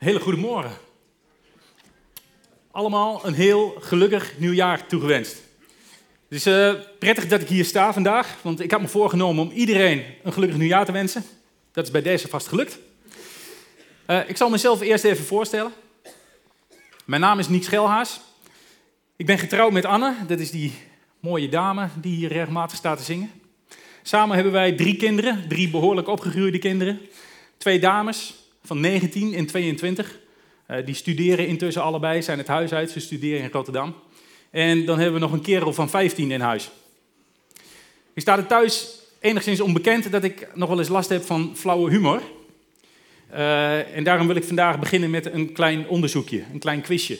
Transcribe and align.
Hele 0.00 0.20
goede 0.20 0.38
morgen. 0.38 0.72
Allemaal 2.70 3.26
een 3.26 3.34
heel 3.34 3.76
gelukkig 3.80 4.38
nieuwjaar 4.38 4.86
toegewenst. 4.86 5.42
Het 6.28 6.38
is 6.38 6.46
uh, 6.46 6.72
prettig 6.98 7.26
dat 7.26 7.40
ik 7.40 7.48
hier 7.48 7.64
sta 7.64 7.92
vandaag, 7.92 8.36
want 8.42 8.60
ik 8.60 8.70
had 8.70 8.80
me 8.80 8.88
voorgenomen 8.88 9.44
om 9.44 9.50
iedereen 9.50 10.04
een 10.22 10.32
gelukkig 10.32 10.58
nieuwjaar 10.58 10.84
te 10.84 10.92
wensen. 10.92 11.24
Dat 11.72 11.84
is 11.84 11.90
bij 11.90 12.02
deze 12.02 12.28
vast 12.28 12.48
gelukt. 12.48 12.78
Uh, 14.06 14.28
ik 14.28 14.36
zal 14.36 14.50
mezelf 14.50 14.80
eerst 14.80 15.04
even 15.04 15.24
voorstellen. 15.24 15.72
Mijn 17.04 17.20
naam 17.20 17.38
is 17.38 17.48
Niek 17.48 17.64
Schelhaas. 17.64 18.20
Ik 19.16 19.26
ben 19.26 19.38
getrouwd 19.38 19.72
met 19.72 19.84
Anne, 19.84 20.14
dat 20.26 20.38
is 20.38 20.50
die 20.50 20.72
mooie 21.18 21.48
dame 21.48 21.88
die 21.94 22.16
hier 22.16 22.32
regelmatig 22.32 22.76
staat 22.76 22.98
te 22.98 23.04
zingen. 23.04 23.30
Samen 24.02 24.34
hebben 24.34 24.52
wij 24.52 24.72
drie 24.72 24.96
kinderen, 24.96 25.48
drie 25.48 25.70
behoorlijk 25.70 26.08
opgegroeide 26.08 26.58
kinderen. 26.58 27.00
Twee 27.58 27.78
dames 27.78 28.39
van 28.62 28.80
19 28.80 29.34
en 29.34 29.46
22. 29.46 30.18
Uh, 30.70 30.76
die 30.84 30.94
studeren 30.94 31.46
intussen 31.46 31.82
allebei, 31.82 32.22
zijn 32.22 32.38
het 32.38 32.46
huis 32.46 32.72
uit, 32.72 32.90
ze 32.90 33.00
studeren 33.00 33.42
in 33.42 33.50
Rotterdam. 33.52 33.94
En 34.50 34.84
dan 34.84 34.96
hebben 34.96 35.14
we 35.14 35.26
nog 35.26 35.32
een 35.32 35.40
kerel 35.40 35.72
van 35.72 35.90
15 35.90 36.30
in 36.30 36.40
huis. 36.40 36.70
Ik 38.14 38.22
sta 38.22 38.36
er 38.36 38.46
thuis 38.46 38.98
enigszins 39.20 39.60
onbekend 39.60 40.12
dat 40.12 40.24
ik 40.24 40.48
nog 40.54 40.68
wel 40.68 40.78
eens 40.78 40.88
last 40.88 41.08
heb 41.08 41.24
van 41.24 41.52
flauwe 41.56 41.90
humor. 41.90 42.20
Uh, 43.32 43.96
en 43.96 44.04
daarom 44.04 44.26
wil 44.26 44.36
ik 44.36 44.44
vandaag 44.44 44.78
beginnen 44.78 45.10
met 45.10 45.26
een 45.26 45.52
klein 45.52 45.88
onderzoekje, 45.88 46.44
een 46.52 46.58
klein 46.58 46.80
quizje. 46.80 47.18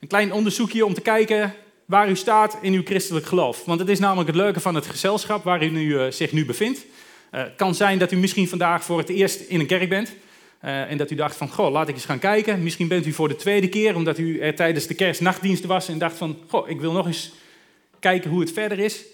Een 0.00 0.08
klein 0.08 0.32
onderzoekje 0.32 0.86
om 0.86 0.94
te 0.94 1.00
kijken 1.00 1.54
waar 1.84 2.10
u 2.10 2.16
staat 2.16 2.58
in 2.60 2.72
uw 2.72 2.82
christelijk 2.84 3.26
geloof. 3.26 3.64
Want 3.64 3.80
het 3.80 3.88
is 3.88 3.98
namelijk 3.98 4.28
het 4.28 4.36
leuke 4.36 4.60
van 4.60 4.74
het 4.74 4.86
gezelschap 4.86 5.44
waar 5.44 5.64
u 5.64 5.68
nu, 5.68 5.84
uh, 5.84 6.10
zich 6.10 6.32
nu 6.32 6.44
bevindt. 6.44 6.84
Het 7.30 7.52
kan 7.56 7.74
zijn 7.74 7.98
dat 7.98 8.12
u 8.12 8.16
misschien 8.16 8.48
vandaag 8.48 8.84
voor 8.84 8.98
het 8.98 9.08
eerst 9.08 9.40
in 9.40 9.60
een 9.60 9.66
kerk 9.66 9.88
bent. 9.88 10.12
Uh, 10.64 10.90
en 10.90 10.96
dat 10.96 11.10
u 11.10 11.14
dacht 11.14 11.36
van, 11.36 11.48
goh, 11.48 11.72
laat 11.72 11.88
ik 11.88 11.94
eens 11.94 12.04
gaan 12.04 12.18
kijken. 12.18 12.62
Misschien 12.62 12.88
bent 12.88 13.06
u 13.06 13.12
voor 13.12 13.28
de 13.28 13.36
tweede 13.36 13.68
keer, 13.68 13.96
omdat 13.96 14.18
u 14.18 14.40
er 14.40 14.54
tijdens 14.54 14.86
de 14.86 14.94
kerstnachtdienst 14.94 15.64
was 15.64 15.88
en 15.88 15.98
dacht 15.98 16.16
van, 16.16 16.38
goh, 16.48 16.68
ik 16.68 16.80
wil 16.80 16.92
nog 16.92 17.06
eens 17.06 17.32
kijken 17.98 18.30
hoe 18.30 18.40
het 18.40 18.52
verder 18.52 18.78
is. 18.78 19.04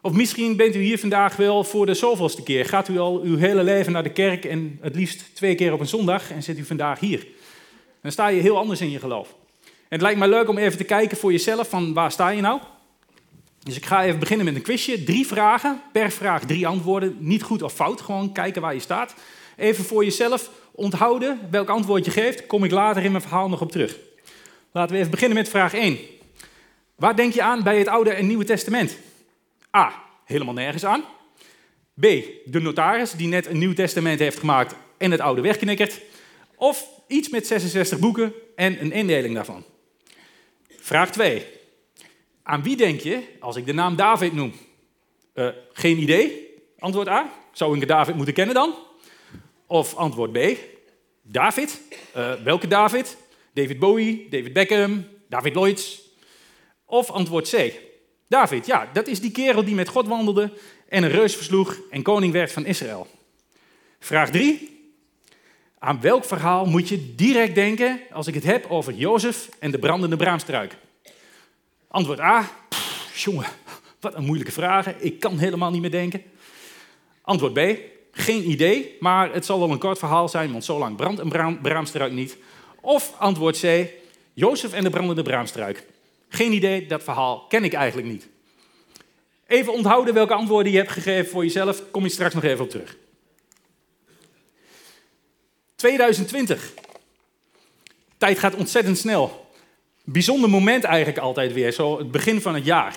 Of 0.00 0.12
misschien 0.12 0.56
bent 0.56 0.74
u 0.74 0.80
hier 0.80 0.98
vandaag 0.98 1.36
wel 1.36 1.64
voor 1.64 1.86
de 1.86 1.94
zoveelste 1.94 2.42
keer. 2.42 2.64
Gaat 2.64 2.88
u 2.88 2.98
al 2.98 3.20
uw 3.20 3.36
hele 3.36 3.62
leven 3.62 3.92
naar 3.92 4.02
de 4.02 4.12
kerk 4.12 4.44
en 4.44 4.78
het 4.80 4.94
liefst 4.94 5.24
twee 5.34 5.54
keer 5.54 5.72
op 5.72 5.80
een 5.80 5.86
zondag 5.86 6.30
en 6.30 6.42
zit 6.42 6.58
u 6.58 6.64
vandaag 6.64 7.00
hier. 7.00 7.26
Dan 8.02 8.12
sta 8.12 8.28
je 8.28 8.40
heel 8.40 8.58
anders 8.58 8.80
in 8.80 8.90
je 8.90 8.98
geloof. 8.98 9.28
En 9.62 9.98
het 9.98 10.00
lijkt 10.00 10.18
mij 10.18 10.28
leuk 10.28 10.48
om 10.48 10.58
even 10.58 10.78
te 10.78 10.84
kijken 10.84 11.16
voor 11.16 11.32
jezelf 11.32 11.68
van 11.68 11.92
waar 11.92 12.12
sta 12.12 12.28
je 12.28 12.40
nou? 12.40 12.60
Dus 13.62 13.76
ik 13.76 13.86
ga 13.86 14.04
even 14.04 14.18
beginnen 14.18 14.46
met 14.46 14.54
een 14.54 14.62
quizje. 14.62 15.04
Drie 15.04 15.26
vragen, 15.26 15.80
per 15.92 16.10
vraag 16.10 16.44
drie 16.44 16.66
antwoorden. 16.66 17.16
Niet 17.18 17.42
goed 17.42 17.62
of 17.62 17.72
fout, 17.72 18.00
gewoon 18.00 18.32
kijken 18.32 18.62
waar 18.62 18.74
je 18.74 18.80
staat. 18.80 19.14
Even 19.56 19.84
voor 19.84 20.04
jezelf 20.04 20.50
onthouden 20.72 21.40
welk 21.50 21.68
antwoord 21.68 22.04
je 22.04 22.10
geeft. 22.10 22.46
Kom 22.46 22.64
ik 22.64 22.70
later 22.70 23.04
in 23.04 23.10
mijn 23.10 23.22
verhaal 23.22 23.48
nog 23.48 23.60
op 23.60 23.72
terug. 23.72 23.98
Laten 24.72 24.92
we 24.92 24.98
even 24.98 25.10
beginnen 25.10 25.36
met 25.36 25.48
vraag 25.48 25.74
1. 25.74 25.98
Waar 26.94 27.16
denk 27.16 27.32
je 27.32 27.42
aan 27.42 27.62
bij 27.62 27.78
het 27.78 27.88
Oude 27.88 28.10
en 28.10 28.26
Nieuwe 28.26 28.44
Testament? 28.44 28.98
A. 29.76 30.02
Helemaal 30.24 30.54
nergens 30.54 30.84
aan. 30.84 31.04
B. 31.94 32.02
De 32.44 32.60
notaris 32.60 33.12
die 33.12 33.28
net 33.28 33.46
een 33.46 33.58
Nieuw 33.58 33.74
Testament 33.74 34.18
heeft 34.18 34.38
gemaakt 34.38 34.74
en 34.98 35.10
het 35.10 35.20
Oude 35.20 35.40
wegknikkert. 35.40 36.00
Of 36.56 36.86
iets 37.06 37.28
met 37.28 37.46
66 37.46 37.98
boeken 37.98 38.32
en 38.56 38.80
een 38.80 38.92
indeling 38.92 39.34
daarvan. 39.34 39.64
Vraag 40.78 41.10
2. 41.10 41.46
Aan 42.42 42.62
wie 42.62 42.76
denk 42.76 43.00
je 43.00 43.22
als 43.40 43.56
ik 43.56 43.66
de 43.66 43.72
naam 43.72 43.96
David 43.96 44.32
noem? 44.32 44.52
Uh, 45.34 45.48
geen 45.72 45.98
idee. 45.98 46.50
Antwoord 46.78 47.08
A. 47.08 47.32
Zou 47.52 47.80
ik 47.80 47.88
David 47.88 48.14
moeten 48.14 48.34
kennen 48.34 48.54
dan? 48.54 48.74
Of 49.66 49.94
antwoord 49.94 50.32
B. 50.32 50.38
David. 51.22 51.80
Uh, 52.16 52.32
welke 52.34 52.66
David? 52.66 53.16
David 53.52 53.78
Bowie, 53.78 54.26
David 54.30 54.52
Beckham, 54.52 55.06
David 55.28 55.54
Lloyds. 55.54 56.00
Of 56.84 57.10
antwoord 57.10 57.48
C. 57.50 57.72
David, 58.28 58.66
ja, 58.66 58.90
dat 58.92 59.06
is 59.06 59.20
die 59.20 59.30
kerel 59.30 59.64
die 59.64 59.74
met 59.74 59.88
God 59.88 60.08
wandelde 60.08 60.52
en 60.88 61.02
een 61.02 61.10
reus 61.10 61.36
versloeg 61.36 61.78
en 61.90 62.02
koning 62.02 62.32
werd 62.32 62.52
van 62.52 62.66
Israël. 62.66 63.06
Vraag 63.98 64.30
3. 64.30 64.70
Aan 65.78 66.00
welk 66.00 66.24
verhaal 66.24 66.66
moet 66.66 66.88
je 66.88 67.14
direct 67.14 67.54
denken 67.54 68.00
als 68.12 68.26
ik 68.26 68.34
het 68.34 68.44
heb 68.44 68.66
over 68.68 68.92
Jozef 68.92 69.48
en 69.58 69.70
de 69.70 69.78
brandende 69.78 70.16
braamstruik? 70.16 70.76
Antwoord 71.88 72.20
A. 72.20 72.50
Jongen, 73.14 73.46
wat 74.00 74.14
een 74.14 74.24
moeilijke 74.24 74.52
vraag. 74.52 74.94
Ik 74.98 75.20
kan 75.20 75.38
helemaal 75.38 75.70
niet 75.70 75.80
meer 75.80 75.90
denken. 75.90 76.22
Antwoord 77.22 77.52
B. 77.52 77.78
Geen 78.12 78.50
idee, 78.50 78.96
maar 79.00 79.32
het 79.32 79.44
zal 79.44 79.58
wel 79.58 79.70
een 79.70 79.78
kort 79.78 79.98
verhaal 79.98 80.28
zijn, 80.28 80.52
want 80.52 80.64
zo 80.64 80.78
lang 80.78 80.96
brandt 80.96 81.20
een 81.20 81.28
braam, 81.28 81.60
braamstruik 81.60 82.12
niet. 82.12 82.36
Of 82.80 83.14
antwoord 83.18 83.60
C. 83.60 83.88
Jozef 84.32 84.72
en 84.72 84.84
de 84.84 84.90
brandende 84.90 85.22
braamstruik. 85.22 85.86
Geen 86.28 86.52
idee, 86.52 86.86
dat 86.86 87.02
verhaal 87.02 87.44
ken 87.48 87.64
ik 87.64 87.72
eigenlijk 87.72 88.08
niet. 88.08 88.28
Even 89.46 89.72
onthouden 89.72 90.14
welke 90.14 90.34
antwoorden 90.34 90.72
je 90.72 90.78
hebt 90.78 90.90
gegeven 90.90 91.30
voor 91.30 91.44
jezelf, 91.44 91.82
kom 91.90 92.02
je 92.02 92.08
straks 92.08 92.34
nog 92.34 92.44
even 92.44 92.64
op 92.64 92.70
terug. 92.70 92.96
2020. 95.76 96.72
Tijd 98.18 98.38
gaat 98.38 98.54
ontzettend 98.54 98.98
snel. 98.98 99.50
Bijzonder 100.04 100.50
moment 100.50 100.84
eigenlijk 100.84 101.18
altijd 101.18 101.52
weer, 101.52 101.72
zo 101.72 101.98
het 101.98 102.10
begin 102.10 102.40
van 102.40 102.54
het 102.54 102.64
jaar. 102.64 102.96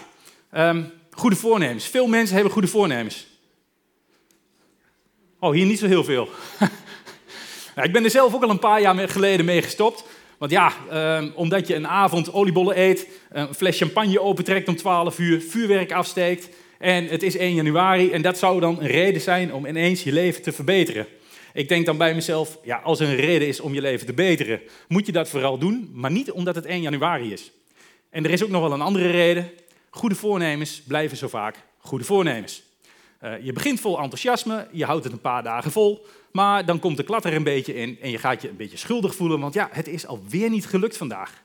Um, 0.53 0.91
goede 1.11 1.35
voornemens. 1.35 1.85
Veel 1.85 2.07
mensen 2.07 2.35
hebben 2.35 2.53
goede 2.53 2.67
voornemens. 2.67 3.27
Oh, 5.45 5.53
hier 5.53 5.65
niet 5.65 5.79
zo 5.79 5.87
heel 5.87 6.03
veel. 6.03 6.29
ik 7.83 7.91
ben 7.91 8.03
er 8.03 8.09
zelf 8.09 8.33
ook 8.33 8.43
al 8.43 8.49
een 8.49 8.59
paar 8.59 8.81
jaar 8.81 9.09
geleden 9.09 9.45
mee 9.45 9.61
gestopt. 9.61 10.03
Want 10.37 10.51
ja, 10.51 10.73
um, 11.17 11.31
omdat 11.35 11.67
je 11.67 11.75
een 11.75 11.87
avond 11.87 12.33
oliebollen 12.33 12.79
eet, 12.79 13.07
een 13.29 13.53
fles 13.53 13.77
champagne 13.77 14.21
opentrekt 14.21 14.67
om 14.67 14.75
12 14.75 15.19
uur, 15.19 15.41
vuurwerk 15.41 15.91
afsteekt 15.91 16.49
en 16.79 17.07
het 17.07 17.23
is 17.23 17.37
1 17.37 17.53
januari 17.53 18.11
en 18.11 18.21
dat 18.21 18.37
zou 18.37 18.59
dan 18.59 18.81
een 18.81 18.87
reden 18.87 19.21
zijn 19.21 19.53
om 19.53 19.65
ineens 19.65 20.03
je 20.03 20.11
leven 20.11 20.41
te 20.41 20.51
verbeteren. 20.51 21.07
Ik 21.53 21.69
denk 21.69 21.85
dan 21.85 21.97
bij 21.97 22.15
mezelf, 22.15 22.57
ja, 22.63 22.77
als 22.77 22.99
er 22.99 23.09
een 23.09 23.15
reden 23.15 23.47
is 23.47 23.59
om 23.59 23.73
je 23.73 23.81
leven 23.81 24.05
te 24.05 24.13
beteren, 24.13 24.61
moet 24.87 25.05
je 25.05 25.11
dat 25.11 25.29
vooral 25.29 25.57
doen, 25.57 25.89
maar 25.93 26.11
niet 26.11 26.31
omdat 26.31 26.55
het 26.55 26.65
1 26.65 26.81
januari 26.81 27.33
is. 27.33 27.51
En 28.09 28.23
er 28.23 28.31
is 28.31 28.43
ook 28.43 28.49
nog 28.49 28.61
wel 28.61 28.73
een 28.73 28.81
andere 28.81 29.09
reden. 29.09 29.51
Goede 29.89 30.15
voornemens 30.15 30.81
blijven 30.87 31.17
zo 31.17 31.27
vaak 31.27 31.55
goede 31.77 32.03
voornemens. 32.03 32.63
Uh, 33.23 33.45
je 33.45 33.53
begint 33.53 33.79
vol 33.79 33.99
enthousiasme, 33.99 34.67
je 34.71 34.85
houdt 34.85 35.03
het 35.03 35.13
een 35.13 35.21
paar 35.21 35.43
dagen 35.43 35.71
vol, 35.71 36.05
maar 36.31 36.65
dan 36.65 36.79
komt 36.79 36.97
de 36.97 37.03
klat 37.03 37.25
er 37.25 37.33
een 37.33 37.43
beetje 37.43 37.75
in 37.75 37.97
en 38.01 38.11
je 38.11 38.17
gaat 38.17 38.41
je 38.41 38.49
een 38.49 38.55
beetje 38.55 38.77
schuldig 38.77 39.15
voelen, 39.15 39.39
want 39.39 39.53
ja, 39.53 39.69
het 39.71 39.87
is 39.87 40.07
alweer 40.07 40.49
niet 40.49 40.65
gelukt 40.65 40.97
vandaag. 40.97 41.43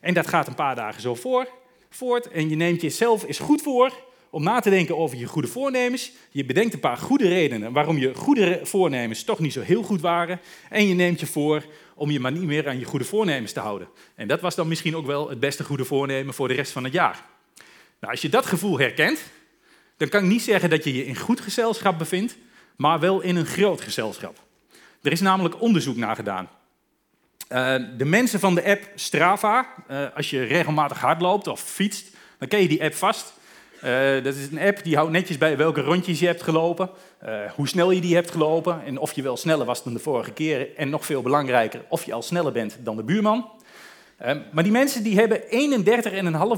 En 0.00 0.14
dat 0.14 0.26
gaat 0.26 0.46
een 0.46 0.54
paar 0.54 0.74
dagen 0.74 1.00
zo 1.00 1.14
voor, 1.14 1.48
voort 1.90 2.28
en 2.28 2.48
je 2.48 2.56
neemt 2.56 2.80
jezelf 2.80 3.24
eens 3.24 3.38
goed 3.38 3.62
voor 3.62 3.92
om 4.30 4.42
na 4.42 4.60
te 4.60 4.70
denken 4.70 4.96
over 4.96 5.18
je 5.18 5.26
goede 5.26 5.48
voornemens. 5.48 6.12
Je 6.30 6.44
bedenkt 6.44 6.74
een 6.74 6.80
paar 6.80 6.96
goede 6.96 7.28
redenen 7.28 7.72
waarom 7.72 7.98
je 7.98 8.14
goede 8.14 8.60
voornemens 8.62 9.24
toch 9.24 9.38
niet 9.38 9.52
zo 9.52 9.60
heel 9.60 9.82
goed 9.82 10.00
waren. 10.00 10.40
En 10.68 10.88
je 10.88 10.94
neemt 10.94 11.20
je 11.20 11.26
voor 11.26 11.64
om 11.94 12.10
je 12.10 12.20
maar 12.20 12.32
niet 12.32 12.42
meer 12.42 12.68
aan 12.68 12.78
je 12.78 12.84
goede 12.84 13.04
voornemens 13.04 13.52
te 13.52 13.60
houden. 13.60 13.88
En 14.14 14.28
dat 14.28 14.40
was 14.40 14.54
dan 14.54 14.68
misschien 14.68 14.96
ook 14.96 15.06
wel 15.06 15.28
het 15.28 15.40
beste 15.40 15.64
goede 15.64 15.84
voornemen 15.84 16.34
voor 16.34 16.48
de 16.48 16.54
rest 16.54 16.72
van 16.72 16.84
het 16.84 16.92
jaar. 16.92 17.24
Nou, 18.00 18.12
als 18.12 18.22
je 18.22 18.28
dat 18.28 18.46
gevoel 18.46 18.78
herkent, 18.78 19.22
dan 20.00 20.08
kan 20.08 20.22
ik 20.22 20.28
niet 20.28 20.42
zeggen 20.42 20.70
dat 20.70 20.84
je 20.84 20.94
je 20.94 21.06
in 21.06 21.16
goed 21.16 21.40
gezelschap 21.40 21.98
bevindt, 21.98 22.36
maar 22.76 23.00
wel 23.00 23.20
in 23.20 23.36
een 23.36 23.46
groot 23.46 23.80
gezelschap. 23.80 24.38
Er 25.02 25.12
is 25.12 25.20
namelijk 25.20 25.60
onderzoek 25.60 25.96
naar 25.96 26.16
gedaan. 26.16 26.48
Uh, 27.52 27.74
de 27.96 28.04
mensen 28.04 28.40
van 28.40 28.54
de 28.54 28.64
app 28.64 28.82
Strava, 28.94 29.66
uh, 29.90 30.06
als 30.14 30.30
je 30.30 30.42
regelmatig 30.42 31.00
hardloopt 31.00 31.46
of 31.46 31.60
fietst, 31.60 32.16
dan 32.38 32.48
ken 32.48 32.62
je 32.62 32.68
die 32.68 32.82
app 32.82 32.94
vast. 32.94 33.32
Uh, 33.84 34.24
dat 34.24 34.34
is 34.34 34.50
een 34.50 34.58
app 34.58 34.84
die 34.84 34.96
houdt 34.96 35.12
netjes 35.12 35.38
bij 35.38 35.56
welke 35.56 35.80
rondjes 35.80 36.18
je 36.18 36.26
hebt 36.26 36.42
gelopen, 36.42 36.90
hoe 37.54 37.68
snel 37.68 37.90
je 37.90 38.00
die 38.00 38.14
hebt 38.14 38.30
gelopen 38.30 38.84
en 38.84 38.98
of 38.98 39.12
je 39.12 39.22
wel 39.22 39.36
sneller 39.36 39.66
was 39.66 39.84
dan 39.84 39.92
de 39.92 39.98
vorige 39.98 40.32
keer 40.32 40.76
en 40.76 40.90
nog 40.90 41.04
veel 41.06 41.22
belangrijker, 41.22 41.84
of 41.88 42.04
je 42.04 42.12
al 42.12 42.22
sneller 42.22 42.52
bent 42.52 42.76
dan 42.80 42.96
de 42.96 43.04
buurman. 43.04 43.50
maar 44.52 44.62
die 44.62 44.72
mensen 44.72 45.02
die 45.02 45.18
hebben 45.18 45.42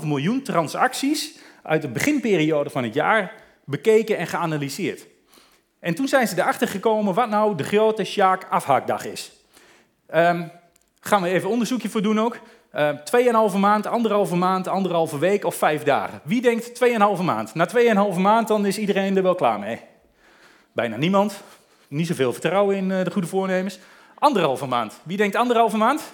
31,5 0.01 0.07
miljoen 0.07 0.43
transacties 0.43 1.41
uit 1.63 1.83
de 1.83 1.89
beginperiode 1.89 2.71
van 2.71 2.83
het 2.83 2.95
jaar 2.95 3.35
bekeken 3.65 4.17
en 4.17 4.27
geanalyseerd. 4.27 5.07
En 5.81 5.95
toen 5.95 6.09
zijn 6.09 6.29
ze 6.29 6.39
erachter 6.39 6.69
gekomen 6.69 7.15
wat 7.15 7.29
nou 7.29 7.57
de 7.57 7.65
grote 7.65 8.05
Sjaak 8.05 8.47
afhaakdag 8.51 9.05
is. 9.05 9.33
Um, 10.15 10.51
gaan 11.01 11.23
we 11.23 11.29
even 11.29 11.49
onderzoekje 11.49 11.89
voor 11.89 12.03
doen 12.03 12.21
ook. 12.21 12.39
Uh, 12.75 12.89
tweeënhalve 12.89 13.59
maand, 13.59 13.87
anderhalve 13.87 14.37
maand, 14.37 14.69
anderhalve 14.69 15.19
week 15.19 15.45
of 15.45 15.55
vijf 15.55 15.83
dagen. 15.83 16.21
Wie 16.25 16.41
denkt 16.41 16.75
tweeënhalve 16.75 17.23
maand? 17.23 17.55
Na 17.55 17.67
tweeënhalve 17.67 18.21
maand 18.21 18.49
dan 18.49 18.67
is 18.67 18.79
iedereen 18.79 19.17
er 19.17 19.23
wel 19.23 19.35
klaar 19.35 19.59
mee. 19.59 19.81
Bijna 20.73 20.97
niemand. 20.97 21.43
Niet 21.89 22.07
zoveel 22.07 22.33
vertrouwen 22.33 22.77
in 22.77 22.91
uh, 22.91 23.05
de 23.05 23.11
goede 23.11 23.29
voornemens. 23.29 23.79
Anderhalve 24.15 24.67
maand. 24.67 25.01
Wie 25.03 25.17
denkt 25.17 25.37
anderhalve 25.37 25.77
maand? 25.77 26.13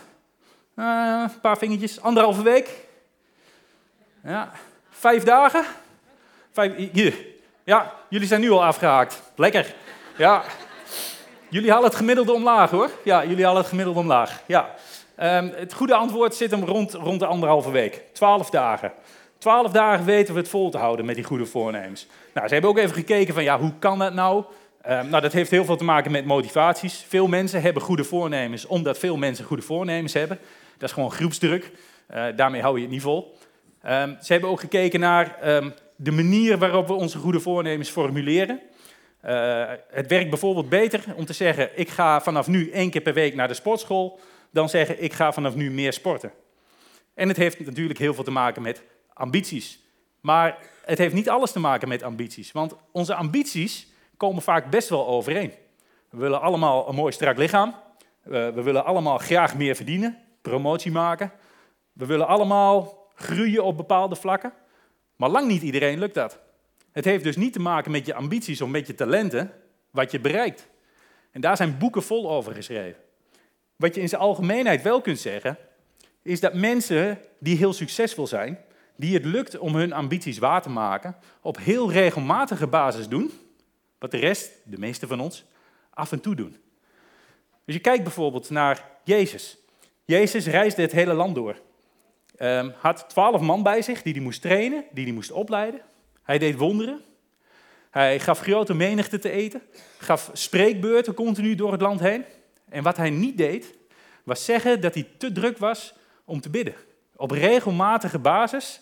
Uh, 0.76 1.22
een 1.22 1.40
paar 1.40 1.58
vingertjes. 1.58 2.00
Anderhalve 2.00 2.42
week. 2.42 2.70
Ja. 4.24 4.52
Vijf 4.98 5.22
dagen. 5.22 5.64
Hier. 6.92 7.14
Ja, 7.64 7.92
jullie 8.08 8.26
zijn 8.26 8.40
nu 8.40 8.50
al 8.50 8.64
afgehaakt. 8.64 9.22
Lekker. 9.36 9.74
Ja. 10.16 10.42
Jullie 11.48 11.70
halen 11.70 11.88
het 11.88 11.96
gemiddelde 11.96 12.32
omlaag 12.32 12.70
hoor. 12.70 12.90
Ja, 13.04 13.24
jullie 13.24 13.44
halen 13.44 13.60
het 13.60 13.68
gemiddelde 13.68 14.00
omlaag. 14.00 14.42
Ja. 14.46 14.74
Ehm, 15.16 15.48
het 15.54 15.72
goede 15.72 15.94
antwoord 15.94 16.34
zit 16.34 16.50
hem 16.50 16.64
rond, 16.64 16.92
rond 16.92 17.20
de 17.20 17.26
anderhalve 17.26 17.70
week. 17.70 18.02
Twaalf 18.12 18.50
dagen. 18.50 18.92
Twaalf 19.38 19.72
dagen 19.72 20.04
weten 20.04 20.34
we 20.34 20.40
het 20.40 20.48
vol 20.48 20.70
te 20.70 20.78
houden 20.78 21.04
met 21.04 21.14
die 21.14 21.24
goede 21.24 21.46
voornemens. 21.46 22.06
Nou, 22.34 22.46
ze 22.46 22.52
hebben 22.52 22.70
ook 22.70 22.78
even 22.78 22.94
gekeken 22.94 23.34
van 23.34 23.42
ja, 23.42 23.58
hoe 23.58 23.72
kan 23.78 23.98
dat 23.98 24.14
nou? 24.14 24.44
Ehm, 24.82 25.08
nou, 25.08 25.22
dat 25.22 25.32
heeft 25.32 25.50
heel 25.50 25.64
veel 25.64 25.76
te 25.76 25.84
maken 25.84 26.10
met 26.10 26.24
motivaties. 26.24 27.04
Veel 27.08 27.26
mensen 27.26 27.62
hebben 27.62 27.82
goede 27.82 28.04
voornemens 28.04 28.66
omdat 28.66 28.98
veel 28.98 29.16
mensen 29.16 29.44
goede 29.44 29.62
voornemens 29.62 30.12
hebben. 30.12 30.38
Dat 30.78 30.88
is 30.88 30.94
gewoon 30.94 31.12
groepsdruk. 31.12 31.70
Uh, 32.14 32.24
daarmee 32.36 32.62
hou 32.62 32.76
je 32.76 32.82
het 32.82 32.90
niet 32.90 33.02
vol. 33.02 33.36
Um, 33.86 34.16
ze 34.20 34.32
hebben 34.32 34.50
ook 34.50 34.60
gekeken 34.60 35.00
naar 35.00 35.38
de 35.96 36.12
manier 36.12 36.58
waarop 36.58 36.86
we 36.86 36.92
onze 36.92 37.19
goede 37.19 37.40
voornemens 37.40 37.90
formuleren. 37.90 38.60
Uh, 39.25 39.70
het 39.90 40.06
werkt 40.06 40.30
bijvoorbeeld 40.30 40.69
beter 40.69 41.04
om 41.16 41.25
te 41.25 41.32
zeggen: 41.32 41.70
ik 41.75 41.88
ga 41.88 42.20
vanaf 42.20 42.46
nu 42.46 42.70
één 42.70 42.90
keer 42.90 43.00
per 43.00 43.14
week 43.14 43.34
naar 43.34 43.48
de 43.48 43.54
sportschool, 43.54 44.20
dan 44.50 44.69
zeggen: 44.69 45.02
ik 45.02 45.12
ga 45.12 45.32
vanaf 45.32 45.54
nu 45.54 45.70
meer 45.70 45.92
sporten. 45.92 46.32
En 47.14 47.28
het 47.28 47.36
heeft 47.36 47.66
natuurlijk 47.66 47.98
heel 47.98 48.14
veel 48.14 48.25
te 48.25 48.30
maken 48.30 48.62
met 48.62 48.82
ambities. 49.12 49.80
Maar 50.20 50.58
het 50.84 50.98
heeft 50.98 51.14
niet 51.14 51.28
alles 51.28 51.52
te 51.52 51.60
maken 51.60 51.88
met 51.88 52.02
ambities, 52.02 52.52
want 52.52 52.75
onze 52.92 53.14
ambities 53.14 53.88
komen 54.16 54.42
vaak 54.42 54.70
best 54.70 54.88
wel 54.88 55.06
overeen. 55.06 55.52
We 56.10 56.19
willen 56.19 56.40
allemaal 56.40 56.88
een 56.88 56.94
mooi 56.94 57.12
strak 57.12 57.36
lichaam. 57.36 57.75
We 58.22 58.62
willen 58.62 58.84
allemaal 58.84 59.19
graag 59.19 59.56
meer 59.56 59.75
verdienen, 59.76 60.19
promotie 60.42 60.92
maken. 60.92 61.32
We 61.92 62.06
willen 62.06 62.26
allemaal 62.26 62.97
groeien 63.18 63.64
op 63.64 63.76
bepaalde 63.76 64.16
vlakken. 64.16 64.52
Maar 65.16 65.28
lang 65.28 65.48
niet 65.48 65.62
iedereen 65.62 65.98
lukt 65.98 66.14
dat. 66.14 66.38
Het 66.92 67.04
heeft 67.04 67.24
dus 67.24 67.36
niet 67.36 67.52
te 67.52 67.60
maken 67.60 67.90
met 67.90 68.06
je 68.06 68.14
ambities 68.14 68.60
of 68.60 68.68
met 68.68 68.86
je 68.86 68.94
talenten, 68.94 69.52
wat 69.90 70.10
je 70.10 70.20
bereikt. 70.20 70.68
En 71.30 71.40
daar 71.40 71.56
zijn 71.56 71.78
boeken 71.78 72.02
vol 72.02 72.30
over 72.30 72.54
geschreven. 72.54 73.00
Wat 73.76 73.94
je 73.94 74.00
in 74.00 74.08
zijn 74.08 74.20
algemeenheid 74.20 74.82
wel 74.82 75.00
kunt 75.00 75.18
zeggen, 75.18 75.58
is 76.22 76.40
dat 76.40 76.54
mensen 76.54 77.18
die 77.38 77.56
heel 77.56 77.72
succesvol 77.72 78.26
zijn, 78.26 78.58
die 78.96 79.14
het 79.14 79.24
lukt 79.24 79.58
om 79.58 79.74
hun 79.74 79.92
ambities 79.92 80.38
waar 80.38 80.62
te 80.62 80.70
maken, 80.70 81.16
op 81.42 81.58
heel 81.58 81.92
regelmatige 81.92 82.66
basis 82.66 83.08
doen, 83.08 83.32
wat 83.98 84.10
de 84.10 84.16
rest, 84.16 84.50
de 84.64 84.78
meeste 84.78 85.06
van 85.06 85.20
ons, 85.20 85.44
af 85.90 86.12
en 86.12 86.20
toe 86.20 86.34
doen. 86.34 86.56
Dus 87.64 87.74
je 87.74 87.80
kijkt 87.80 88.02
bijvoorbeeld 88.02 88.50
naar 88.50 88.84
Jezus. 89.04 89.58
Jezus 90.04 90.46
reisde 90.46 90.82
het 90.82 90.92
hele 90.92 91.12
land 91.12 91.34
door. 91.34 91.56
Um, 92.38 92.75
had 92.79 93.05
twaalf 93.08 93.40
man 93.40 93.62
bij 93.62 93.82
zich 93.82 94.02
die 94.02 94.12
hij 94.12 94.23
moest 94.23 94.43
trainen, 94.43 94.85
die 94.90 95.05
hij 95.05 95.12
moest 95.12 95.31
opleiden. 95.31 95.81
Hij 96.23 96.38
deed 96.38 96.56
wonderen. 96.56 97.00
Hij 97.90 98.20
gaf 98.20 98.40
grote 98.40 98.75
menigte 98.75 99.19
te 99.19 99.31
eten. 99.31 99.62
Gaf 99.99 100.31
spreekbeurten 100.32 101.14
continu 101.14 101.55
door 101.55 101.73
het 101.73 101.81
land 101.81 102.00
heen. 102.00 102.25
En 102.69 102.82
wat 102.82 102.96
hij 102.96 103.11
niet 103.11 103.37
deed, 103.37 103.75
was 104.25 104.44
zeggen 104.44 104.81
dat 104.81 104.94
hij 104.94 105.08
te 105.19 105.32
druk 105.32 105.58
was 105.58 105.94
om 106.25 106.40
te 106.40 106.50
bidden. 106.50 106.75
Op 107.17 107.31
regelmatige 107.31 108.19
basis 108.19 108.81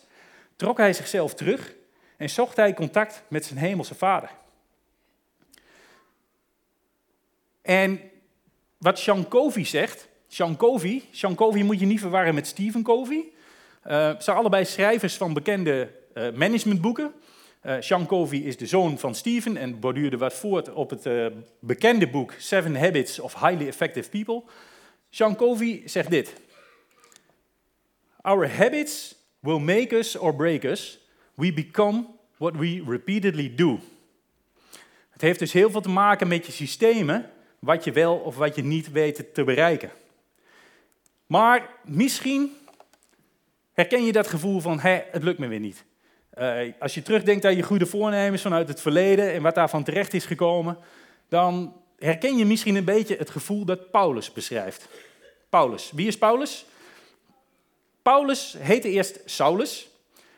trok 0.57 0.79
hij 0.79 0.93
zichzelf 0.93 1.35
terug 1.35 1.75
en 2.17 2.31
zocht 2.31 2.57
hij 2.57 2.75
contact 2.75 3.23
met 3.29 3.45
zijn 3.45 3.59
hemelse 3.59 3.95
vader. 3.95 4.31
En 7.63 8.01
wat 8.79 8.99
Sean 8.99 9.29
Covey 9.29 9.65
zegt, 9.65 10.09
Sean 10.29 10.57
Covey, 10.57 11.03
Sean 11.11 11.35
Covey 11.35 11.63
moet 11.63 11.81
je 11.81 11.87
niet 11.87 12.01
verwarren 12.01 12.35
met 12.35 12.47
Stephen 12.47 12.83
Covey. 12.83 13.25
Ze 13.87 14.17
zijn 14.19 14.37
allebei 14.37 14.65
schrijvers 14.65 15.17
van 15.17 15.33
bekende 15.33 15.91
uh, 16.15 16.31
managementboeken. 16.33 17.13
Uh, 17.63 17.77
Sean 17.81 18.07
Covey 18.07 18.39
is 18.39 18.57
de 18.57 18.67
zoon 18.67 18.99
van 18.99 19.15
Stephen 19.15 19.57
en 19.57 19.81
borduurde 19.81 20.17
wat 20.17 20.35
voort 20.35 20.73
op 20.73 20.91
het 20.91 21.33
bekende 21.61 22.09
boek 22.09 22.35
Seven 22.39 22.77
Habits 22.77 23.19
of 23.19 23.41
Highly 23.41 23.67
Effective 23.67 24.11
People. 24.11 24.43
Sean 25.11 25.37
Covey 25.37 25.83
zegt 25.85 26.11
dit. 26.11 26.33
Our 28.21 28.49
habits 28.49 29.15
will 29.41 29.59
make 29.59 29.97
us 29.97 30.17
or 30.17 30.35
break 30.35 30.65
us. 30.65 30.99
We 31.35 31.53
become 31.53 32.07
what 32.37 32.57
we 32.57 32.85
repeatedly 32.87 33.53
do. 33.55 33.79
Het 35.11 35.21
heeft 35.21 35.39
dus 35.39 35.53
heel 35.53 35.71
veel 35.71 35.81
te 35.81 35.89
maken 35.89 36.29
met 36.29 36.47
je 36.47 36.53
systemen, 36.53 37.31
wat 37.59 37.85
je 37.85 37.93
wel 37.93 38.17
of 38.17 38.37
wat 38.37 38.57
je 38.57 38.65
niet 38.65 38.93
weet 38.93 39.35
te 39.35 39.45
bereiken. 39.45 39.91
Maar 41.27 41.71
misschien 41.85 42.57
herken 43.77 44.05
je 44.05 44.13
dat 44.13 44.27
gevoel 44.27 44.61
van, 44.61 44.81
hé, 44.81 45.03
het 45.11 45.23
lukt 45.23 45.39
me 45.39 45.47
weer 45.47 45.61
niet. 45.61 45.85
Uh, 46.39 46.73
als 46.79 46.95
je 46.95 47.03
terugdenkt 47.03 47.45
aan 47.45 47.57
je 47.57 47.63
goede 47.63 47.87
voornemens 47.87 48.43
vanuit 48.43 48.69
het 48.69 48.81
verleden 48.81 49.33
en 49.33 49.43
wat 49.43 49.55
daarvan 49.55 49.85
terecht 49.85 50.15
is 50.15 50.25
gekomen, 50.25 50.79
dan 51.29 51.81
herken 51.99 52.37
je 52.37 52.45
misschien 52.45 52.77
een 52.77 52.85
beetje 52.85 53.17
het 53.17 53.31
gevoel 53.31 53.65
dat 53.65 53.91
Paulus 53.91 54.33
beschrijft. 54.33 54.89
Paulus, 55.49 55.91
wie 55.95 56.07
is 56.07 56.19
Paulus? 56.19 56.67
Paulus 58.03 58.57
heette 58.59 58.89
eerst 58.89 59.21
Saulus. 59.25 59.89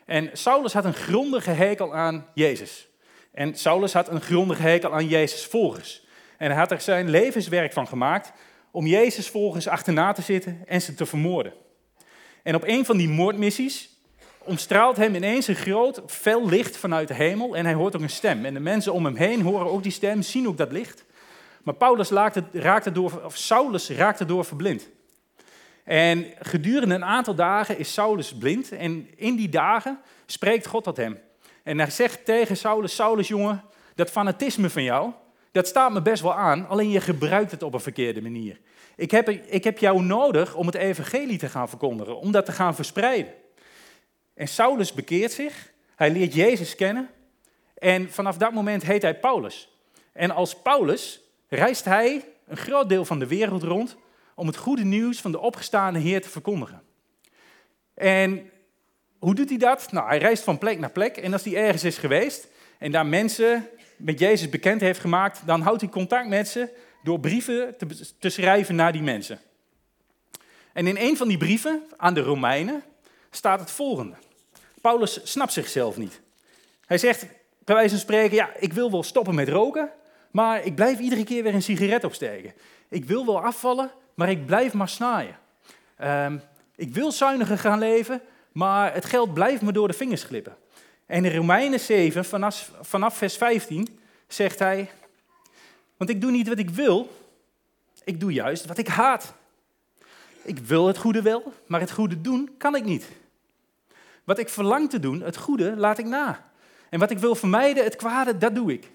En 0.05 0.29
Saulus 0.33 0.73
had 0.73 0.85
een 0.85 0.93
grondige 0.93 1.51
hekel 1.51 1.95
aan 1.95 2.25
Jezus. 2.33 2.87
En 3.31 3.55
Saulus 3.55 3.93
had 3.93 4.07
een 4.07 4.21
grondige 4.21 4.61
hekel 4.61 4.93
aan 4.93 5.07
Jezus 5.07 5.45
volgers. 5.45 6.05
En 6.37 6.49
hij 6.49 6.59
had 6.59 6.71
er 6.71 6.81
zijn 6.81 7.09
levenswerk 7.09 7.73
van 7.73 7.87
gemaakt 7.87 8.31
om 8.71 8.87
Jezus 8.87 9.29
volgers 9.29 9.67
achterna 9.67 10.11
te 10.11 10.21
zitten 10.21 10.61
en 10.65 10.81
ze 10.81 10.93
te 10.93 11.05
vermoorden. 11.05 11.53
En 12.49 12.55
op 12.55 12.63
een 12.65 12.85
van 12.85 12.97
die 12.97 13.09
moordmissies 13.09 13.89
omstraalt 14.37 14.97
hem 14.97 15.15
ineens 15.15 15.47
een 15.47 15.55
groot, 15.55 16.01
fel 16.07 16.47
licht 16.47 16.77
vanuit 16.77 17.07
de 17.07 17.13
hemel 17.13 17.55
en 17.55 17.65
hij 17.65 17.73
hoort 17.73 17.95
ook 17.95 18.01
een 18.01 18.09
stem. 18.09 18.45
En 18.45 18.53
de 18.53 18.59
mensen 18.59 18.93
om 18.93 19.05
hem 19.05 19.15
heen 19.15 19.41
horen 19.41 19.71
ook 19.71 19.83
die 19.83 19.91
stem, 19.91 20.21
zien 20.21 20.47
ook 20.47 20.57
dat 20.57 20.71
licht. 20.71 21.05
Maar 21.63 21.73
Paulus 21.73 22.09
raakte, 22.51 22.91
door, 22.91 23.21
of 23.23 23.37
Saulus 23.37 23.89
raakte 23.89 24.25
door 24.25 24.45
verblind. 24.45 24.89
En 25.83 26.25
gedurende 26.39 26.95
een 26.95 27.05
aantal 27.05 27.35
dagen 27.35 27.77
is 27.77 27.93
Saulus 27.93 28.33
blind 28.33 28.71
en 28.71 29.07
in 29.15 29.35
die 29.35 29.49
dagen 29.49 29.99
spreekt 30.25 30.67
God 30.67 30.83
tot 30.83 30.97
hem. 30.97 31.19
En 31.63 31.79
hij 31.79 31.89
zegt 31.89 32.25
tegen 32.25 32.57
Saulus, 32.57 32.95
Saulus 32.95 33.27
jongen, 33.27 33.63
dat 33.95 34.09
fanatisme 34.09 34.69
van 34.69 34.83
jou, 34.83 35.11
dat 35.51 35.67
staat 35.67 35.91
me 35.91 36.01
best 36.01 36.21
wel 36.21 36.35
aan, 36.35 36.67
alleen 36.67 36.89
je 36.89 37.01
gebruikt 37.01 37.51
het 37.51 37.63
op 37.63 37.73
een 37.73 37.79
verkeerde 37.79 38.21
manier. 38.21 38.59
Ik 38.99 39.11
heb, 39.11 39.29
ik 39.29 39.63
heb 39.63 39.77
jou 39.77 40.01
nodig 40.01 40.55
om 40.55 40.65
het 40.65 40.75
evangelie 40.75 41.37
te 41.37 41.49
gaan 41.49 41.69
verkondigen, 41.69 42.19
om 42.19 42.31
dat 42.31 42.45
te 42.45 42.51
gaan 42.51 42.75
verspreiden. 42.75 43.33
En 44.33 44.47
Saulus 44.47 44.93
bekeert 44.93 45.31
zich, 45.31 45.71
hij 45.95 46.11
leert 46.11 46.33
Jezus 46.33 46.75
kennen 46.75 47.09
en 47.73 48.11
vanaf 48.11 48.37
dat 48.37 48.51
moment 48.51 48.83
heet 48.83 49.01
hij 49.01 49.19
Paulus. 49.19 49.69
En 50.13 50.31
als 50.31 50.61
Paulus 50.61 51.21
reist 51.47 51.85
hij 51.85 52.25
een 52.47 52.57
groot 52.57 52.89
deel 52.89 53.05
van 53.05 53.19
de 53.19 53.27
wereld 53.27 53.63
rond 53.63 53.97
om 54.35 54.47
het 54.47 54.57
goede 54.57 54.83
nieuws 54.83 55.21
van 55.21 55.31
de 55.31 55.39
opgestaande 55.39 55.99
Heer 55.99 56.21
te 56.21 56.29
verkondigen. 56.29 56.81
En 57.93 58.49
hoe 59.19 59.35
doet 59.35 59.49
hij 59.49 59.57
dat? 59.57 59.91
Nou, 59.91 60.07
hij 60.07 60.17
reist 60.17 60.43
van 60.43 60.57
plek 60.57 60.79
naar 60.79 60.91
plek 60.91 61.17
en 61.17 61.33
als 61.33 61.43
hij 61.43 61.55
ergens 61.55 61.83
is 61.83 61.97
geweest 61.97 62.47
en 62.77 62.91
daar 62.91 63.05
mensen 63.05 63.69
met 63.97 64.19
Jezus 64.19 64.49
bekend 64.49 64.81
heeft 64.81 64.99
gemaakt, 64.99 65.41
dan 65.45 65.61
houdt 65.61 65.81
hij 65.81 65.89
contact 65.89 66.27
met 66.27 66.47
ze 66.47 66.87
door 67.03 67.19
brieven 67.19 67.77
te, 67.77 67.87
te 68.19 68.29
schrijven 68.29 68.75
naar 68.75 68.91
die 68.91 69.01
mensen. 69.01 69.39
En 70.73 70.87
in 70.87 70.97
een 70.97 71.17
van 71.17 71.27
die 71.27 71.37
brieven 71.37 71.83
aan 71.97 72.13
de 72.13 72.21
Romeinen 72.21 72.83
staat 73.29 73.59
het 73.59 73.71
volgende. 73.71 74.15
Paulus 74.81 75.19
snapt 75.23 75.53
zichzelf 75.53 75.97
niet. 75.97 76.21
Hij 76.85 76.97
zegt, 76.97 77.25
bij 77.65 77.75
wijze 77.75 77.89
van 77.89 77.99
spreken, 77.99 78.35
ja, 78.35 78.49
ik 78.59 78.73
wil 78.73 78.91
wel 78.91 79.03
stoppen 79.03 79.35
met 79.35 79.49
roken, 79.49 79.91
maar 80.31 80.65
ik 80.65 80.75
blijf 80.75 80.99
iedere 80.99 81.23
keer 81.23 81.43
weer 81.43 81.53
een 81.53 81.61
sigaret 81.61 82.03
opsteken. 82.03 82.53
Ik 82.89 83.05
wil 83.05 83.25
wel 83.25 83.41
afvallen, 83.41 83.91
maar 84.13 84.29
ik 84.29 84.45
blijf 84.45 84.73
maar 84.73 84.89
snaaien. 84.89 85.37
Um, 86.03 86.41
ik 86.75 86.93
wil 86.93 87.11
zuiniger 87.11 87.57
gaan 87.57 87.79
leven, 87.79 88.21
maar 88.51 88.93
het 88.93 89.05
geld 89.05 89.33
blijft 89.33 89.61
me 89.61 89.71
door 89.71 89.87
de 89.87 89.93
vingers 89.93 90.23
glippen. 90.23 90.55
En 91.05 91.25
in 91.25 91.35
Romeinen 91.35 91.79
7, 91.79 92.25
vanaf, 92.25 92.71
vanaf 92.81 93.17
vers 93.17 93.37
15, 93.37 93.99
zegt 94.27 94.59
hij, 94.59 94.89
want 95.99 96.11
ik 96.11 96.21
doe 96.21 96.31
niet 96.31 96.47
wat 96.47 96.57
ik 96.57 96.69
wil, 96.69 97.09
ik 98.03 98.19
doe 98.19 98.33
juist 98.33 98.65
wat 98.65 98.77
ik 98.77 98.87
haat. 98.87 99.33
Ik 100.41 100.57
wil 100.59 100.87
het 100.87 100.97
goede 100.97 101.21
wel, 101.21 101.53
maar 101.67 101.79
het 101.79 101.91
goede 101.91 102.21
doen 102.21 102.49
kan 102.57 102.75
ik 102.75 102.85
niet. 102.85 103.07
Wat 104.23 104.39
ik 104.39 104.49
verlang 104.49 104.89
te 104.89 104.99
doen, 104.99 105.21
het 105.21 105.37
goede, 105.37 105.75
laat 105.77 105.97
ik 105.97 106.05
na. 106.05 106.51
En 106.89 106.99
wat 106.99 107.11
ik 107.11 107.17
wil 107.17 107.35
vermijden, 107.35 107.83
het 107.83 107.95
kwade, 107.95 108.37
dat 108.37 108.55
doe 108.55 108.73
ik. 108.73 108.91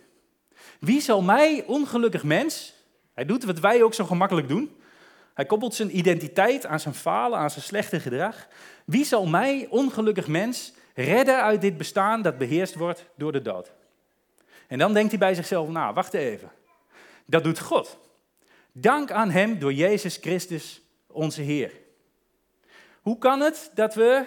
Wie 0.81 1.01
zal 1.01 1.23
mij, 1.23 1.65
ongelukkig 1.67 2.23
mens, 2.23 2.75
hij 3.13 3.25
doet 3.25 3.45
wat 3.45 3.61
wij 3.61 3.83
ook 3.83 3.95
zo 3.95 4.05
gemakkelijk 4.05 4.49
doen, 4.49 4.77
hij 5.35 5.45
koppelt 5.45 5.75
zijn 5.75 5.97
identiteit 5.97 6.67
aan 6.67 6.81
zijn 6.81 6.95
falen, 6.95 7.39
aan 7.39 7.51
zijn 7.51 7.65
slechte 7.65 8.01
gedrag. 8.01 8.47
Wie 8.85 9.05
zal 9.05 9.27
mij, 9.27 9.67
ongelukkig 9.71 10.27
mens, 10.27 10.73
redden 10.95 11.43
uit 11.43 11.61
dit 11.61 11.77
bestaan 11.77 12.23
dat 12.23 12.39
beheerst 12.39 12.75
wordt 12.75 13.05
door 13.17 13.33
de 13.33 13.43
dood? 13.43 13.73
En 14.69 14.79
dan 14.79 14.93
denkt 14.93 15.11
hij 15.11 15.19
bij 15.19 15.35
zichzelf, 15.35 15.69
nou, 15.69 15.95
wacht 15.95 16.15
even. 16.15 16.51
Dat 17.27 17.45
doet 17.45 17.59
God. 17.59 17.99
Dank 18.73 19.11
aan 19.11 19.31
Hem 19.31 19.59
door 19.59 19.73
Jezus 19.73 20.17
Christus, 20.17 20.83
onze 21.07 21.43
Heer. 21.43 21.73
Hoe 23.03 23.19
kan 23.19 23.41
het 23.41 23.71
dat 23.75 23.95
we 23.95 24.25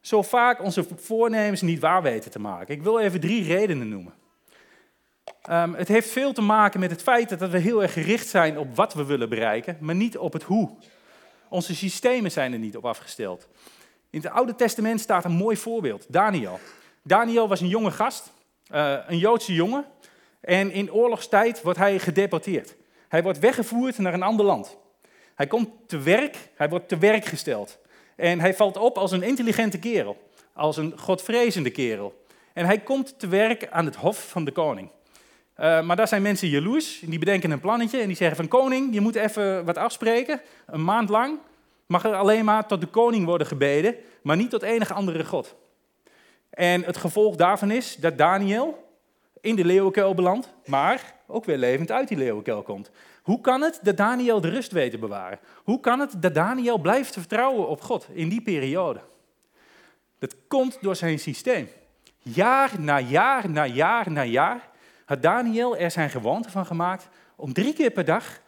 zo 0.00 0.22
vaak 0.22 0.62
onze 0.62 0.86
voornemens 0.96 1.60
niet 1.60 1.80
waar 1.80 2.02
weten 2.02 2.30
te 2.30 2.38
maken? 2.38 2.74
Ik 2.74 2.82
wil 2.82 2.98
even 2.98 3.20
drie 3.20 3.44
redenen 3.44 3.88
noemen. 3.88 4.14
Ehm, 5.42 5.72
het 5.72 5.88
heeft 5.88 6.10
veel 6.10 6.32
te 6.32 6.40
maken 6.40 6.80
met 6.80 6.90
het 6.90 7.02
feit 7.02 7.38
dat 7.38 7.50
we 7.50 7.58
heel 7.58 7.82
erg 7.82 7.92
gericht 7.92 8.28
zijn 8.28 8.58
op 8.58 8.76
wat 8.76 8.94
we 8.94 9.04
willen 9.04 9.28
bereiken, 9.28 9.76
maar 9.80 9.94
niet 9.94 10.18
op 10.18 10.32
het 10.32 10.42
hoe. 10.42 10.70
Onze 11.48 11.74
systemen 11.74 12.30
zijn 12.30 12.52
er 12.52 12.58
niet 12.58 12.76
op 12.76 12.84
afgesteld. 12.84 13.48
In 14.10 14.20
het 14.20 14.30
Oude 14.30 14.54
Testament 14.54 15.00
staat 15.00 15.24
een 15.24 15.32
mooi 15.32 15.56
voorbeeld, 15.56 16.06
Daniel. 16.08 16.60
Daniel 17.02 17.48
was 17.48 17.60
een 17.60 17.68
jonge 17.68 17.90
gast, 17.90 18.32
uh, 18.72 18.96
een 19.06 19.18
Joodse 19.18 19.54
jongen, 19.54 19.84
en 20.40 20.70
in 20.70 20.92
oorlogstijd 20.92 21.62
wordt 21.62 21.78
hij 21.78 21.98
gedeporteerd. 21.98 22.76
Hij 23.08 23.22
wordt 23.22 23.38
weggevoerd 23.38 23.98
naar 23.98 24.14
een 24.14 24.22
ander 24.22 24.46
land. 24.46 24.78
Hij 25.34 25.46
komt 25.46 25.68
te 25.86 25.98
werk, 25.98 26.36
hij 26.54 26.68
wordt 26.68 26.88
te 26.88 26.98
werk 26.98 27.24
gesteld. 27.24 27.78
En 28.16 28.40
hij 28.40 28.54
valt 28.54 28.76
op 28.76 28.98
als 28.98 29.12
een 29.12 29.22
intelligente 29.22 29.78
kerel, 29.78 30.16
als 30.52 30.76
een 30.76 30.98
godvrezende 30.98 31.70
kerel. 31.70 32.24
En 32.52 32.66
hij 32.66 32.78
komt 32.78 33.18
te 33.18 33.28
werk 33.28 33.68
aan 33.70 33.84
het 33.84 33.96
hof 33.96 34.28
van 34.28 34.44
de 34.44 34.52
koning. 34.52 34.90
Uh, 35.60 35.82
maar 35.82 35.96
daar 35.96 36.08
zijn 36.08 36.22
mensen 36.22 36.48
jaloers, 36.48 37.00
die 37.00 37.18
bedenken 37.18 37.50
een 37.50 37.60
plannetje 37.60 38.00
en 38.00 38.06
die 38.06 38.16
zeggen 38.16 38.36
van 38.36 38.48
koning, 38.48 38.94
je 38.94 39.00
moet 39.00 39.14
even 39.14 39.64
wat 39.64 39.76
afspreken. 39.76 40.40
Een 40.66 40.84
maand 40.84 41.08
lang 41.08 41.38
mag 41.86 42.04
er 42.04 42.14
alleen 42.14 42.44
maar 42.44 42.66
tot 42.66 42.80
de 42.80 42.86
koning 42.86 43.24
worden 43.24 43.46
gebeden, 43.46 43.94
maar 44.22 44.36
niet 44.36 44.50
tot 44.50 44.62
enige 44.62 44.94
andere 44.94 45.24
god. 45.24 45.56
En 46.50 46.84
het 46.84 46.96
gevolg 46.96 47.36
daarvan 47.36 47.70
is 47.70 47.96
dat 47.96 48.18
Daniel 48.18 48.89
in 49.40 49.56
de 49.56 49.64
leeuwenkuil 49.64 50.14
belandt, 50.14 50.52
maar 50.66 51.14
ook 51.26 51.44
weer 51.44 51.58
levend 51.58 51.90
uit 51.90 52.08
die 52.08 52.18
leeuwenkuil 52.18 52.62
komt. 52.62 52.90
Hoe 53.22 53.40
kan 53.40 53.60
het 53.60 53.80
dat 53.82 53.96
Daniel 53.96 54.40
de 54.40 54.48
rust 54.48 54.72
weet 54.72 54.90
te 54.90 54.98
bewaren? 54.98 55.38
Hoe 55.64 55.80
kan 55.80 56.00
het 56.00 56.14
dat 56.18 56.34
Daniel 56.34 56.78
blijft 56.78 57.12
vertrouwen 57.12 57.68
op 57.68 57.80
God 57.80 58.08
in 58.12 58.28
die 58.28 58.42
periode? 58.42 59.00
Dat 60.18 60.36
komt 60.48 60.78
door 60.80 60.96
zijn 60.96 61.18
systeem. 61.18 61.68
Jaar 62.18 62.70
na 62.80 63.00
jaar 63.00 63.50
na 63.50 63.66
jaar 63.66 64.10
na 64.10 64.22
jaar 64.22 64.68
had 65.04 65.22
Daniel 65.22 65.76
er 65.76 65.90
zijn 65.90 66.10
gewoonte 66.10 66.50
van 66.50 66.66
gemaakt 66.66 67.08
om 67.36 67.52
drie 67.52 67.72
keer 67.72 67.90
per 67.90 68.04
dag 68.04 68.40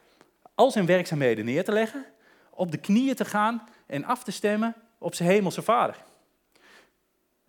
al 0.54 0.70
zijn 0.70 0.86
werkzaamheden 0.86 1.44
neer 1.44 1.64
te 1.64 1.72
leggen, 1.72 2.04
op 2.50 2.70
de 2.70 2.78
knieën 2.78 3.14
te 3.14 3.24
gaan 3.24 3.68
en 3.86 4.04
af 4.04 4.24
te 4.24 4.30
stemmen 4.30 4.74
op 4.98 5.14
zijn 5.14 5.28
hemelse 5.28 5.62
vader. 5.62 5.96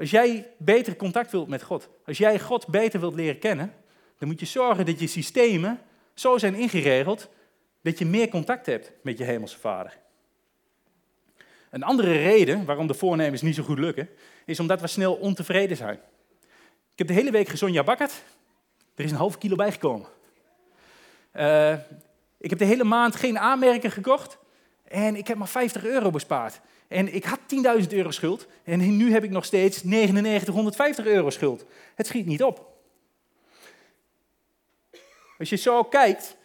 Als 0.03 0.11
jij 0.11 0.47
beter 0.57 0.95
contact 0.95 1.31
wilt 1.31 1.47
met 1.47 1.63
God, 1.63 1.89
als 2.05 2.17
jij 2.17 2.39
God 2.39 2.67
beter 2.67 2.99
wilt 2.99 3.15
leren 3.15 3.39
kennen, 3.39 3.73
dan 4.17 4.27
moet 4.27 4.39
je 4.39 4.45
zorgen 4.45 4.85
dat 4.85 4.99
je 4.99 5.07
systemen 5.07 5.79
zo 6.13 6.37
zijn 6.37 6.55
ingeregeld 6.55 7.29
dat 7.81 7.99
je 7.99 8.05
meer 8.05 8.29
contact 8.29 8.65
hebt 8.65 8.91
met 9.01 9.17
je 9.17 9.23
hemelse 9.23 9.59
vader. 9.59 9.97
Een 11.69 11.83
andere 11.83 12.11
reden 12.11 12.65
waarom 12.65 12.87
de 12.87 12.93
voornemens 12.93 13.41
niet 13.41 13.55
zo 13.55 13.63
goed 13.63 13.79
lukken, 13.79 14.09
is 14.45 14.59
omdat 14.59 14.81
we 14.81 14.87
snel 14.87 15.13
ontevreden 15.13 15.77
zijn. 15.77 15.99
Ik 16.91 16.97
heb 16.97 17.07
de 17.07 17.13
hele 17.13 17.31
week 17.31 17.47
gezonja 17.47 17.83
bakkerd. 17.83 18.23
Er 18.95 19.03
is 19.03 19.11
een 19.11 19.17
half 19.17 19.37
kilo 19.37 19.55
bijgekomen. 19.55 20.07
Uh, 21.33 21.73
ik 22.37 22.49
heb 22.49 22.59
de 22.59 22.65
hele 22.65 22.83
maand 22.83 23.15
geen 23.15 23.39
aanmerken 23.39 23.91
gekocht. 23.91 24.37
En 24.83 25.15
ik 25.15 25.27
heb 25.27 25.37
maar 25.37 25.47
50 25.47 25.83
euro 25.83 26.09
bespaard. 26.09 26.61
En 26.93 27.13
ik 27.13 27.23
had 27.23 27.39
10.000 27.81 27.87
euro 27.89 28.11
schuld. 28.11 28.47
En 28.63 28.97
nu 28.97 29.11
heb 29.11 29.23
ik 29.23 29.29
nog 29.29 29.45
steeds 29.45 29.83
9950 29.83 31.05
euro 31.05 31.29
schuld. 31.29 31.65
Het 31.95 32.07
schiet 32.07 32.25
niet 32.25 32.43
op. 32.43 32.71
Als 35.39 35.49
je 35.49 35.55
zo 35.55 35.83
kijkt 35.83 36.37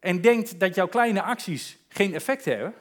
en 0.00 0.20
denkt 0.20 0.60
dat 0.60 0.74
jouw 0.74 0.88
kleine 0.88 1.22
acties 1.22 1.78
geen 1.88 2.14
effect 2.14 2.44
hebben, 2.44 2.74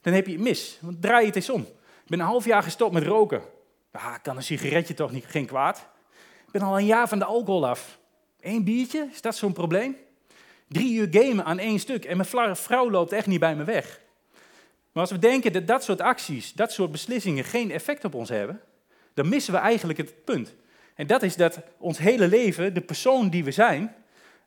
dan 0.00 0.12
heb 0.12 0.26
je 0.26 0.32
het 0.32 0.40
mis. 0.40 0.78
Want 0.80 1.02
draai 1.02 1.26
het 1.26 1.36
eens 1.36 1.50
om. 1.50 1.60
Ik 1.60 2.06
ben 2.06 2.20
een 2.20 2.26
half 2.26 2.44
jaar 2.44 2.62
gestopt 2.62 2.92
met 2.92 3.02
roken. 3.02 3.42
Ah, 3.90 4.14
kan 4.22 4.36
een 4.36 4.42
sigaretje 4.42 4.94
toch 4.94 5.12
niet, 5.12 5.26
geen 5.26 5.46
kwaad? 5.46 5.88
Ik 6.46 6.52
ben 6.52 6.62
al 6.62 6.78
een 6.78 6.86
jaar 6.86 7.08
van 7.08 7.18
de 7.18 7.24
alcohol 7.24 7.66
af. 7.66 7.98
Eén 8.40 8.64
biertje, 8.64 9.08
is 9.12 9.20
dat 9.20 9.36
zo'n 9.36 9.52
probleem? 9.52 9.96
Drie 10.68 10.94
uur 10.94 11.08
gamen 11.10 11.44
aan 11.44 11.58
één 11.58 11.78
stuk 11.78 12.04
en 12.04 12.16
mijn 12.16 12.56
vrouw 12.56 12.90
loopt 12.90 13.12
echt 13.12 13.26
niet 13.26 13.40
bij 13.40 13.56
me 13.56 13.64
weg. 13.64 14.02
Maar 14.94 15.02
als 15.02 15.12
we 15.12 15.18
denken 15.18 15.52
dat 15.52 15.66
dat 15.66 15.84
soort 15.84 16.00
acties, 16.00 16.52
dat 16.52 16.72
soort 16.72 16.90
beslissingen 16.90 17.44
geen 17.44 17.70
effect 17.70 18.04
op 18.04 18.14
ons 18.14 18.28
hebben, 18.28 18.60
dan 19.14 19.28
missen 19.28 19.52
we 19.52 19.58
eigenlijk 19.58 19.98
het 19.98 20.24
punt. 20.24 20.54
En 20.94 21.06
dat 21.06 21.22
is 21.22 21.36
dat 21.36 21.58
ons 21.78 21.98
hele 21.98 22.28
leven, 22.28 22.74
de 22.74 22.80
persoon 22.80 23.28
die 23.28 23.44
we 23.44 23.50
zijn, 23.50 23.94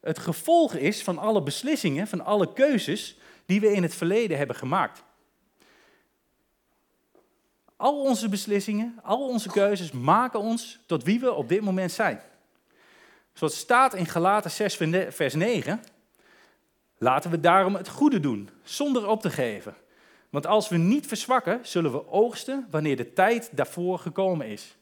het 0.02 0.20
gevolg 0.20 0.74
is 0.74 1.04
van 1.04 1.18
alle 1.18 1.44
beslissingen, 1.44 2.08
van 2.08 2.26
alle 2.26 2.54
keuzes 2.54 3.18
die 3.46 3.60
we 3.60 3.72
in 3.72 3.84
het 3.84 3.96
verleden 3.96 4.38
hebben 4.38 4.56
gemaakt. 4.56 5.04
Al 7.76 8.02
onze 8.02 8.30
beslissingen, 8.30 9.00
al 9.04 9.28
onze 9.28 9.50
keuzes 9.50 9.92
maken 9.92 10.40
ons 10.40 10.80
tot 10.86 11.04
wie 11.04 11.20
we 11.20 11.34
op 11.34 11.50
dit 11.50 11.62
moment 11.62 11.92
zijn. 11.92 12.22
Zoals 13.34 13.58
staat 13.58 13.94
in 13.94 14.06
Galaten 14.06 14.52
6, 14.52 14.78
vers 15.10 15.34
9. 15.34 15.84
Laten 16.98 17.32
we 17.32 17.40
daarom 17.40 17.76
het 17.76 17.90
goede 17.90 18.20
doen, 18.20 18.50
zonder 18.64 19.08
op 19.08 19.22
te 19.22 19.30
geven. 19.30 19.76
Want 20.30 20.48
als 20.48 20.70
we 20.70 20.78
niet 20.78 21.08
verzwakken, 21.08 21.60
zullen 21.64 21.92
we 21.92 22.08
oogsten 22.08 22.68
wanneer 22.70 22.98
de 22.98 23.14
tijd 23.14 23.50
daarvoor 23.52 24.00
gekomen 24.00 24.48
is. 24.48 24.78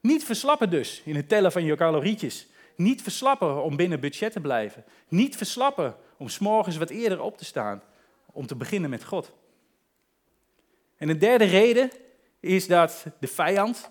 Niet 0.00 0.24
verslappen 0.24 0.70
dus 0.70 1.02
in 1.04 1.16
het 1.16 1.28
tellen 1.28 1.52
van 1.52 1.64
je 1.64 1.76
calorietjes. 1.76 2.46
Niet 2.76 3.02
verslappen 3.02 3.62
om 3.62 3.76
binnen 3.76 4.00
budget 4.00 4.32
te 4.32 4.40
blijven. 4.40 4.84
Niet 5.08 5.36
verslappen 5.36 5.96
om 6.16 6.28
s'morgens 6.28 6.76
wat 6.76 6.90
eerder 6.90 7.20
op 7.20 7.38
te 7.38 7.44
staan. 7.44 7.82
Om 8.26 8.46
te 8.46 8.56
beginnen 8.56 8.90
met 8.90 9.04
God. 9.04 9.32
En 10.96 11.08
een 11.08 11.18
derde 11.18 11.44
reden 11.44 11.90
is 12.40 12.66
dat 12.66 13.04
de 13.20 13.26
vijand, 13.26 13.90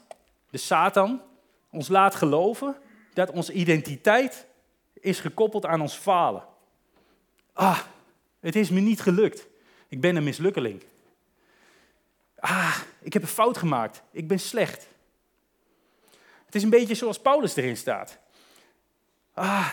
de 0.49 0.57
Satan, 0.57 1.21
ons 1.71 1.87
laat 1.87 2.15
geloven 2.15 2.75
dat 3.13 3.31
onze 3.31 3.53
identiteit 3.53 4.47
is 4.93 5.19
gekoppeld 5.19 5.65
aan 5.65 5.81
ons 5.81 5.95
falen. 5.95 6.43
Ah, 7.53 7.79
het 8.39 8.55
is 8.55 8.69
me 8.69 8.79
niet 8.79 9.01
gelukt. 9.01 9.47
Ik 9.91 10.01
ben 10.01 10.15
een 10.15 10.23
mislukkeling. 10.23 10.83
Ah, 12.39 12.77
ik 13.01 13.13
heb 13.13 13.21
een 13.21 13.27
fout 13.27 13.57
gemaakt. 13.57 14.01
Ik 14.11 14.27
ben 14.27 14.39
slecht. 14.39 14.87
Het 16.45 16.55
is 16.55 16.63
een 16.63 16.69
beetje 16.69 16.95
zoals 16.95 17.19
Paulus 17.19 17.55
erin 17.55 17.77
staat. 17.77 18.17
Ah, 19.33 19.69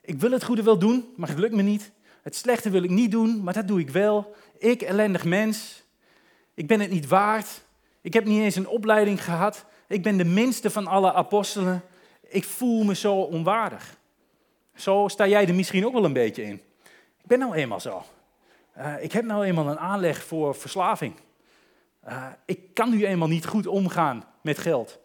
ik 0.00 0.20
wil 0.20 0.30
het 0.30 0.44
goede 0.44 0.62
wel 0.62 0.78
doen, 0.78 1.12
maar 1.16 1.28
het 1.28 1.38
lukt 1.38 1.54
me 1.54 1.62
niet. 1.62 1.90
Het 2.22 2.36
slechte 2.36 2.70
wil 2.70 2.82
ik 2.82 2.90
niet 2.90 3.10
doen, 3.10 3.42
maar 3.42 3.54
dat 3.54 3.68
doe 3.68 3.80
ik 3.80 3.90
wel. 3.90 4.34
Ik, 4.58 4.82
ellendig 4.82 5.24
mens. 5.24 5.82
Ik 6.54 6.66
ben 6.66 6.80
het 6.80 6.90
niet 6.90 7.08
waard. 7.08 7.62
Ik 8.00 8.12
heb 8.12 8.24
niet 8.24 8.42
eens 8.42 8.56
een 8.56 8.68
opleiding 8.68 9.24
gehad. 9.24 9.64
Ik 9.88 10.02
ben 10.02 10.16
de 10.16 10.24
minste 10.24 10.70
van 10.70 10.86
alle 10.86 11.12
apostelen. 11.12 11.82
Ik 12.20 12.44
voel 12.44 12.84
me 12.84 12.94
zo 12.94 13.14
onwaardig. 13.14 13.96
Zo 14.74 15.08
sta 15.08 15.26
jij 15.26 15.48
er 15.48 15.54
misschien 15.54 15.86
ook 15.86 15.92
wel 15.92 16.04
een 16.04 16.12
beetje 16.12 16.42
in. 16.42 16.60
Ik 17.22 17.26
ben 17.26 17.38
nou 17.38 17.54
eenmaal 17.54 17.80
zo. 17.80 18.04
Uh, 18.78 19.02
ik 19.02 19.12
heb 19.12 19.24
nou 19.24 19.44
eenmaal 19.44 19.68
een 19.68 19.78
aanleg 19.78 20.24
voor 20.24 20.54
verslaving. 20.54 21.14
Uh, 22.08 22.26
ik 22.44 22.74
kan 22.74 22.90
nu 22.90 23.06
eenmaal 23.06 23.28
niet 23.28 23.46
goed 23.46 23.66
omgaan 23.66 24.24
met 24.42 24.58
geld. 24.58 24.98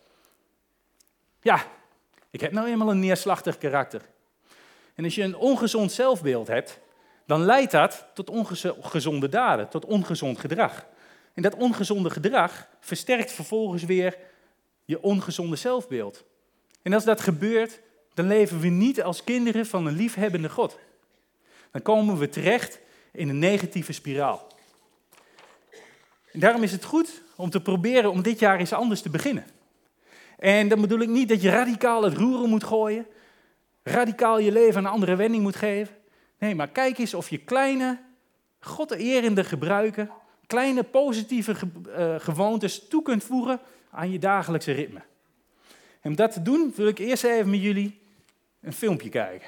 Ja, 1.42 1.64
ik 2.30 2.42
heb 2.42 2.52
nou 2.52 2.68
eenmaal 2.68 2.90
een 2.90 3.00
neerslachtig 3.00 3.58
karakter. 3.58 4.02
En 4.96 5.04
als 5.04 5.16
je 5.16 5.24
een 5.24 5.36
ongezond 5.36 5.92
zelfbeeld 5.92 6.48
hebt, 6.48 6.80
dan 7.26 7.42
leidt 7.42 7.72
dat 7.72 8.06
tot 8.14 8.30
ongezonde 8.30 9.30
daden, 9.30 9.70
tot 9.70 9.86
ongezond 9.86 10.40
gedrag. 10.40 10.86
En 11.34 11.42
dat 11.42 11.56
ongezonde 11.56 12.10
gedrag 12.10 12.68
versterkt 12.80 13.32
vervolgens 13.32 13.84
weer 13.84 14.18
je 14.86 15.02
ongezonde 15.02 15.56
zelfbeeld. 15.56 16.24
En 16.82 16.94
als 16.94 17.04
dat 17.04 17.22
gebeurt, 17.22 17.82
dan 18.14 18.28
leven 18.28 18.60
we 18.60 18.68
niet 18.68 19.04
als 19.04 19.24
kinderen 19.24 19.66
van 19.66 19.86
een 19.86 19.96
liefhebbende 19.96 20.50
God. 20.50 20.80
Dan 21.72 21.82
komen 21.82 22.18
we 22.18 22.30
terecht 22.30 22.80
in 23.16 23.30
een 23.30 23.40
negatieve 23.40 23.94
spiraal. 23.94 24.48
En 26.32 26.40
daarom 26.40 26.64
is 26.64 26.72
het 26.72 26.84
goed 26.84 27.22
om 27.36 27.50
te 27.50 27.62
proberen 27.62 28.12
om 28.12 28.22
dit 28.22 28.40
jaar 28.40 28.60
eens 28.60 28.74
anders 28.74 29.02
te 29.02 29.10
beginnen. 29.10 29.46
En 30.38 30.68
dan 30.68 30.82
bedoel 30.82 31.00
ik 31.00 31.10
niet 31.10 31.30
dat 31.30 31.42
je 31.42 31.50
radicaal 31.50 32.04
het 32.04 32.14
roeren 32.14 32.50
moet 32.50 32.64
gooien, 32.64 33.06
radicaal 33.84 34.40
je 34.40 34.52
leven 34.52 34.86
een 34.86 34.92
andere 34.92 35.16
wending 35.16 35.44
moet 35.44 35.56
geven. 35.56 35.96
Nee, 36.40 36.56
maar 36.56 36.70
kijk 36.70 36.98
eens 36.98 37.14
of 37.14 37.30
je 37.30 37.38
kleine, 37.38 38.00
God-erende 38.60 39.44
gebruiken, 39.44 40.12
kleine 40.48 40.84
positieve 40.84 41.56
uh, 41.88 42.16
gewoontes 42.18 42.88
toe 42.88 43.02
kunt 43.02 43.24
voegen 43.24 43.60
aan 43.92 44.12
je 44.12 44.20
dagelijkse 44.20 44.72
ritme. 44.72 45.02
En 46.02 46.10
om 46.10 46.16
dat 46.16 46.32
te 46.32 46.42
doen 46.42 46.74
wil 46.76 46.88
ik 46.88 47.00
eerst 47.00 47.24
even 47.24 47.50
met 47.50 47.62
jullie 47.62 48.00
een 48.62 48.74
filmpje 48.74 49.10
kijken. 49.10 49.48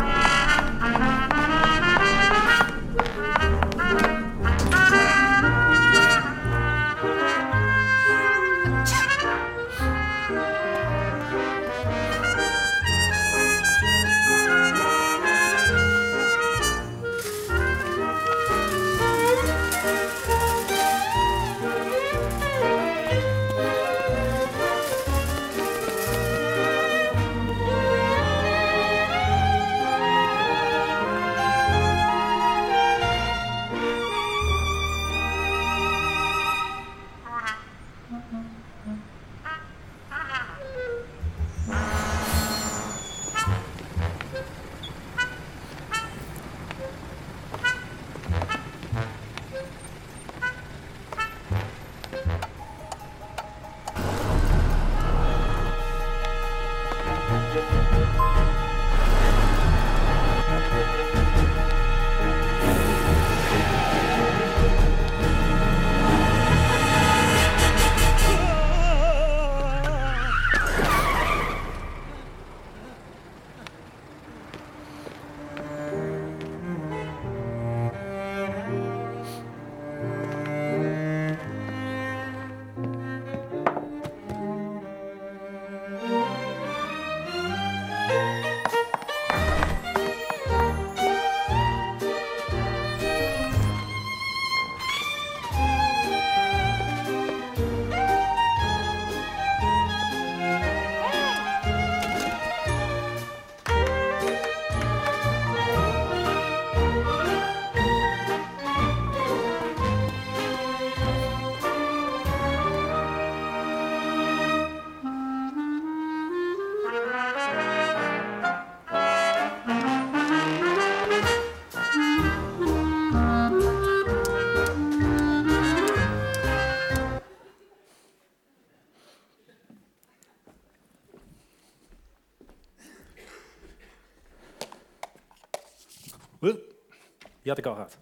Die 136.41 137.51
had 137.51 137.57
ik 137.57 137.65
al 137.65 137.73
gehad. 137.73 137.97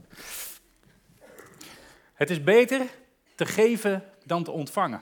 Het 2.14 2.30
is 2.30 2.44
beter 2.44 2.82
te 3.36 3.46
geven 3.46 4.04
dan 4.26 4.44
te 4.44 4.52
ontvangen. 4.52 5.02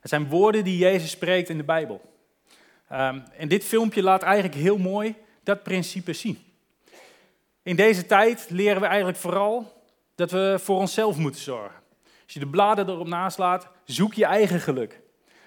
Het 0.00 0.10
zijn 0.10 0.28
woorden 0.28 0.64
die 0.64 0.78
Jezus 0.78 1.10
spreekt 1.10 1.48
in 1.48 1.56
de 1.56 1.64
Bijbel. 1.64 2.00
Um, 2.92 3.24
en 3.36 3.48
dit 3.48 3.64
filmpje 3.64 4.02
laat 4.02 4.22
eigenlijk 4.22 4.54
heel 4.54 4.78
mooi 4.78 5.14
dat 5.42 5.62
principe 5.62 6.12
zien. 6.12 6.44
In 7.62 7.76
deze 7.76 8.06
tijd 8.06 8.46
leren 8.50 8.80
we 8.80 8.86
eigenlijk 8.86 9.18
vooral 9.18 9.82
dat 10.14 10.30
we 10.30 10.58
voor 10.62 10.78
onszelf 10.78 11.16
moeten 11.16 11.40
zorgen. 11.40 11.80
Als 12.24 12.32
je 12.32 12.40
de 12.40 12.48
bladen 12.48 12.88
erop 12.88 13.06
naslaat, 13.06 13.68
zoek 13.84 14.14
je 14.14 14.24
eigen 14.24 14.60
geluk. 14.60 15.00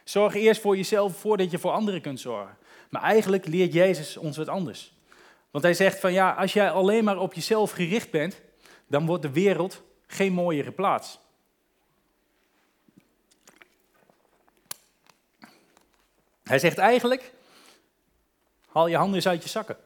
Zorg 0.04 0.34
eerst 0.34 0.62
voor 0.62 0.76
jezelf 0.76 1.18
voordat 1.18 1.52
je 1.52 1.60
voor 1.60 1.72
anderen 1.72 2.02
kunt 2.02 2.20
zorgen. 2.20 2.58
Maar 2.90 3.02
eigenlijk 3.02 3.46
leert 3.46 3.74
Jezus 3.74 4.18
ons 4.18 4.38
wat 4.38 4.48
anders. 4.48 4.94
Want 5.52 5.64
hij 5.64 5.74
zegt 5.74 6.00
van 6.00 6.14
ja, 6.14 6.32
als 6.32 6.54
jij 6.54 6.72
alleen 6.72 7.04
maar 7.04 7.18
op 7.18 7.34
jezelf 7.34 7.72
gericht 7.72 8.12
bent, 8.12 8.42
dan 8.88 9.06
wordt 9.06 9.22
de 9.22 9.32
wereld 9.32 9.84
geen 10.08 10.34
mooiere 10.34 10.72
plaats. 10.72 11.20
Hij 16.44 16.60
zegt 16.60 16.78
eigenlijk, 16.78 17.34
haal 18.68 18.88
je 18.88 18.96
handen 18.96 19.16
eens 19.16 19.28
uit 19.28 19.44
je 19.44 19.50
zakken. 19.50 19.78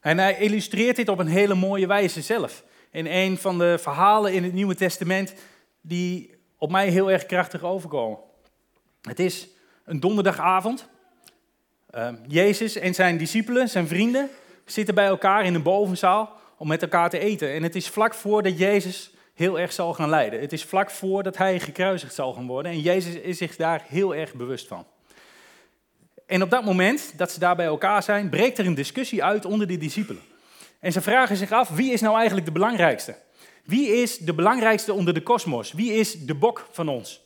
En 0.00 0.18
hij 0.18 0.38
illustreert 0.38 0.96
dit 0.96 1.08
op 1.08 1.18
een 1.18 1.26
hele 1.26 1.54
mooie 1.54 1.86
wijze 1.86 2.22
zelf. 2.22 2.64
In 2.90 3.06
een 3.06 3.38
van 3.38 3.58
de 3.58 3.78
verhalen 3.78 4.32
in 4.32 4.44
het 4.44 4.52
Nieuwe 4.52 4.74
Testament 4.74 5.34
die 5.80 6.34
op 6.58 6.70
mij 6.70 6.88
heel 6.88 7.10
erg 7.10 7.26
krachtig 7.26 7.62
overkomen. 7.62 8.18
Het 9.02 9.18
is 9.18 9.48
een 9.84 10.00
donderdagavond. 10.00 10.88
Uh, 11.94 12.08
Jezus 12.28 12.76
en 12.76 12.94
zijn 12.94 13.18
discipelen, 13.18 13.68
zijn 13.68 13.88
vrienden, 13.88 14.30
zitten 14.64 14.94
bij 14.94 15.06
elkaar 15.06 15.44
in 15.44 15.54
een 15.54 15.62
bovenzaal 15.62 16.36
om 16.56 16.68
met 16.68 16.82
elkaar 16.82 17.10
te 17.10 17.18
eten. 17.18 17.52
En 17.52 17.62
het 17.62 17.74
is 17.74 17.88
vlak 17.88 18.14
voordat 18.14 18.58
Jezus 18.58 19.10
heel 19.34 19.58
erg 19.58 19.72
zal 19.72 19.94
gaan 19.94 20.08
lijden. 20.08 20.40
Het 20.40 20.52
is 20.52 20.64
vlak 20.64 20.90
voordat 20.90 21.36
hij 21.36 21.60
gekruisigd 21.60 22.14
zal 22.14 22.32
gaan 22.32 22.46
worden. 22.46 22.72
En 22.72 22.80
Jezus 22.80 23.14
is 23.14 23.38
zich 23.38 23.56
daar 23.56 23.84
heel 23.88 24.14
erg 24.14 24.34
bewust 24.34 24.66
van. 24.66 24.86
En 26.26 26.42
op 26.42 26.50
dat 26.50 26.64
moment 26.64 27.12
dat 27.16 27.32
ze 27.32 27.38
daar 27.38 27.56
bij 27.56 27.66
elkaar 27.66 28.02
zijn, 28.02 28.28
breekt 28.28 28.58
er 28.58 28.66
een 28.66 28.74
discussie 28.74 29.24
uit 29.24 29.44
onder 29.44 29.66
de 29.66 29.78
discipelen. 29.78 30.22
En 30.80 30.92
ze 30.92 31.00
vragen 31.00 31.36
zich 31.36 31.52
af, 31.52 31.68
wie 31.68 31.92
is 31.92 32.00
nou 32.00 32.16
eigenlijk 32.16 32.46
de 32.46 32.52
belangrijkste? 32.52 33.16
Wie 33.64 33.88
is 33.88 34.18
de 34.18 34.34
belangrijkste 34.34 34.92
onder 34.92 35.14
de 35.14 35.22
kosmos? 35.22 35.72
Wie 35.72 35.92
is 35.92 36.24
de 36.24 36.34
bok 36.34 36.68
van 36.70 36.88
ons? 36.88 37.20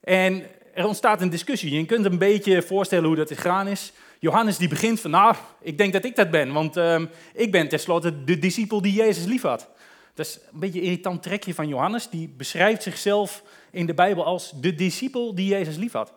En 0.00 0.46
er 0.78 0.86
ontstaat 0.86 1.20
een 1.20 1.30
discussie. 1.30 1.74
Je 1.74 1.86
kunt 1.86 2.04
een 2.04 2.18
beetje 2.18 2.62
voorstellen 2.62 3.04
hoe 3.04 3.16
dat 3.16 3.28
gegaan 3.28 3.66
is. 3.66 3.92
Johannes 4.18 4.56
die 4.56 4.68
begint 4.68 5.00
van, 5.00 5.10
nou, 5.10 5.34
ik 5.60 5.78
denk 5.78 5.92
dat 5.92 6.04
ik 6.04 6.16
dat 6.16 6.30
ben, 6.30 6.52
want 6.52 6.76
uh, 6.76 7.02
ik 7.34 7.52
ben 7.52 7.68
tenslotte 7.68 8.24
de 8.24 8.38
discipel 8.38 8.82
die 8.82 8.92
Jezus 8.92 9.24
lief 9.24 9.42
had. 9.42 9.68
Dat 10.14 10.26
is 10.26 10.38
een 10.52 10.60
beetje 10.60 10.78
een 10.78 10.84
irritant 10.84 11.22
trekje 11.22 11.54
van 11.54 11.68
Johannes. 11.68 12.08
Die 12.10 12.34
beschrijft 12.36 12.82
zichzelf 12.82 13.42
in 13.70 13.86
de 13.86 13.94
Bijbel 13.94 14.24
als 14.24 14.52
de 14.60 14.74
discipel 14.74 15.34
die 15.34 15.48
Jezus 15.48 15.76
lief 15.76 15.92
had. 15.92 16.12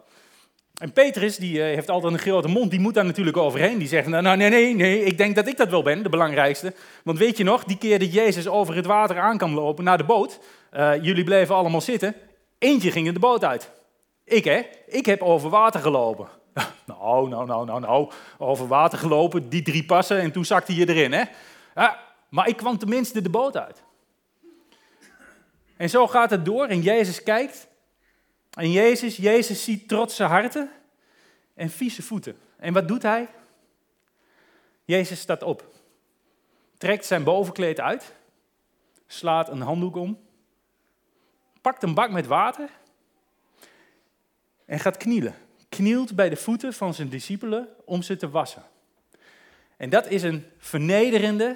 En 0.73 0.93
Petrus, 0.93 1.37
die 1.37 1.57
uh, 1.57 1.63
heeft 1.63 1.89
altijd 1.89 2.13
een 2.13 2.19
grote 2.19 2.47
mond, 2.47 2.71
die 2.71 2.79
moet 2.79 2.93
daar 2.93 3.05
natuurlijk 3.05 3.37
overheen. 3.37 3.77
Die 3.77 3.87
zegt, 3.87 4.07
nou 4.07 4.37
nee, 4.37 4.49
nee, 4.49 4.75
nee, 4.75 5.03
ik 5.03 5.17
denk 5.17 5.35
dat 5.35 5.47
ik 5.47 5.57
dat 5.57 5.69
wel 5.69 5.83
ben, 5.83 6.03
de 6.03 6.09
belangrijkste. 6.09 6.73
Want 7.03 7.17
weet 7.17 7.37
je 7.37 7.43
nog, 7.43 7.63
die 7.63 7.77
keer 7.77 7.99
dat 7.99 8.13
Jezus 8.13 8.47
over 8.47 8.75
het 8.75 8.85
water 8.85 9.19
aan 9.19 9.37
kan 9.37 9.53
lopen 9.53 9.83
naar 9.83 9.97
de 9.97 10.03
boot, 10.03 10.39
uh, 10.73 10.91
jullie 11.01 11.23
bleven 11.23 11.55
allemaal 11.55 11.81
zitten, 11.81 12.15
eentje 12.59 12.91
ging 12.91 13.07
in 13.07 13.13
de 13.13 13.19
boot 13.19 13.43
uit. 13.43 13.71
Ik 14.23 14.43
hè, 14.43 14.61
ik 14.85 15.05
heb 15.05 15.21
over 15.21 15.49
water 15.49 15.79
gelopen. 15.79 16.27
Nou, 16.85 17.29
nou, 17.29 17.45
nou, 17.45 17.65
nou, 17.65 17.79
nou, 17.79 18.11
over 18.37 18.67
water 18.67 18.97
gelopen, 18.97 19.49
die 19.49 19.61
drie 19.61 19.85
passen 19.85 20.19
en 20.19 20.31
toen 20.31 20.45
zakte 20.45 20.75
je 20.75 20.89
erin 20.89 21.11
hè. 21.11 21.23
Maar 22.29 22.47
ik 22.47 22.57
kwam 22.57 22.77
tenminste 22.77 23.21
de 23.21 23.29
boot 23.29 23.57
uit. 23.57 23.83
En 25.77 25.89
zo 25.89 26.07
gaat 26.07 26.29
het 26.29 26.45
door 26.45 26.67
en 26.67 26.81
Jezus 26.81 27.23
kijkt 27.23 27.67
en 28.53 28.71
Jezus, 28.71 29.15
Jezus 29.15 29.63
ziet 29.63 29.87
trotse 29.87 30.23
harten 30.23 30.71
en 31.53 31.69
vieze 31.69 32.03
voeten. 32.03 32.37
En 32.57 32.73
wat 32.73 32.87
doet 32.87 33.01
hij? 33.01 33.27
Jezus 34.85 35.19
staat 35.19 35.43
op, 35.43 35.65
trekt 36.77 37.05
zijn 37.05 37.23
bovenkleed 37.23 37.79
uit, 37.79 38.13
slaat 39.07 39.49
een 39.49 39.61
handdoek 39.61 39.95
om, 39.95 40.19
pakt 41.61 41.83
een 41.83 41.93
bak 41.93 42.11
met 42.11 42.27
water 42.27 42.69
en 44.65 44.79
gaat 44.79 44.97
knielen. 44.97 45.35
Knielt 45.69 46.15
bij 46.15 46.29
de 46.29 46.35
voeten 46.35 46.73
van 46.73 46.93
zijn 46.93 47.09
discipelen 47.09 47.67
om 47.85 48.01
ze 48.01 48.15
te 48.15 48.29
wassen. 48.29 48.63
En 49.77 49.89
dat 49.89 50.09
is 50.09 50.23
een 50.23 50.45
vernederende, 50.57 51.55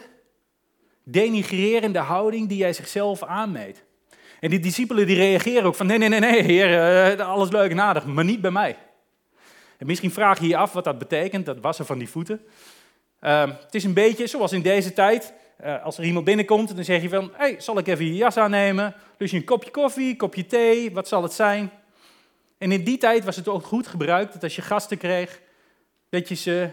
denigrerende 1.03 1.99
houding 1.99 2.49
die 2.49 2.61
hij 2.61 2.73
zichzelf 2.73 3.23
aanmeet. 3.23 3.83
En 4.39 4.49
die 4.49 4.59
discipelen 4.59 5.07
die 5.07 5.15
reageren 5.15 5.63
ook 5.63 5.75
van 5.75 5.85
nee, 5.85 5.97
nee, 5.97 6.09
nee, 6.09 6.19
nee, 6.19 6.41
heer, 6.41 6.79
eh, 7.17 7.27
alles 7.27 7.49
leuk 7.49 7.71
en 7.71 7.81
aardig, 7.81 8.05
maar 8.05 8.23
niet 8.23 8.41
bij 8.41 8.51
mij. 8.51 8.77
En 9.77 9.85
misschien 9.85 10.11
vraag 10.11 10.39
je 10.39 10.47
je 10.47 10.57
af 10.57 10.73
wat 10.73 10.83
dat 10.83 10.97
betekent, 10.97 11.45
dat 11.45 11.59
wassen 11.59 11.85
van 11.85 11.97
die 11.97 12.09
voeten. 12.09 12.41
Ehm, 13.19 13.49
het 13.49 13.75
is 13.75 13.83
een 13.83 13.93
beetje 13.93 14.27
zoals 14.27 14.51
in 14.51 14.61
deze 14.61 14.93
tijd, 14.93 15.33
uh, 15.63 15.83
als 15.83 15.97
er 15.97 16.03
iemand 16.03 16.25
binnenkomt, 16.25 16.75
dan 16.75 16.83
zeg 16.83 17.01
je 17.01 17.09
van, 17.09 17.31
hey, 17.33 17.55
zal 17.59 17.77
ik 17.77 17.87
even 17.87 18.05
je 18.05 18.15
jas 18.15 18.37
aannemen? 18.37 18.95
Dus 19.17 19.31
je 19.31 19.37
een 19.37 19.43
kopje 19.43 19.71
koffie, 19.71 20.15
kopje 20.15 20.45
thee, 20.45 20.91
wat 20.91 21.07
zal 21.07 21.23
het 21.23 21.33
zijn? 21.33 21.71
En 22.57 22.71
in 22.71 22.83
die 22.83 22.97
tijd 22.97 23.23
was 23.23 23.35
het 23.35 23.47
ook 23.47 23.65
goed 23.65 23.87
gebruikt 23.87 24.33
dat 24.33 24.43
als 24.43 24.55
je 24.55 24.61
gasten 24.61 24.97
kreeg, 24.97 25.41
dat 26.09 26.27
je 26.27 26.35
ze 26.35 26.69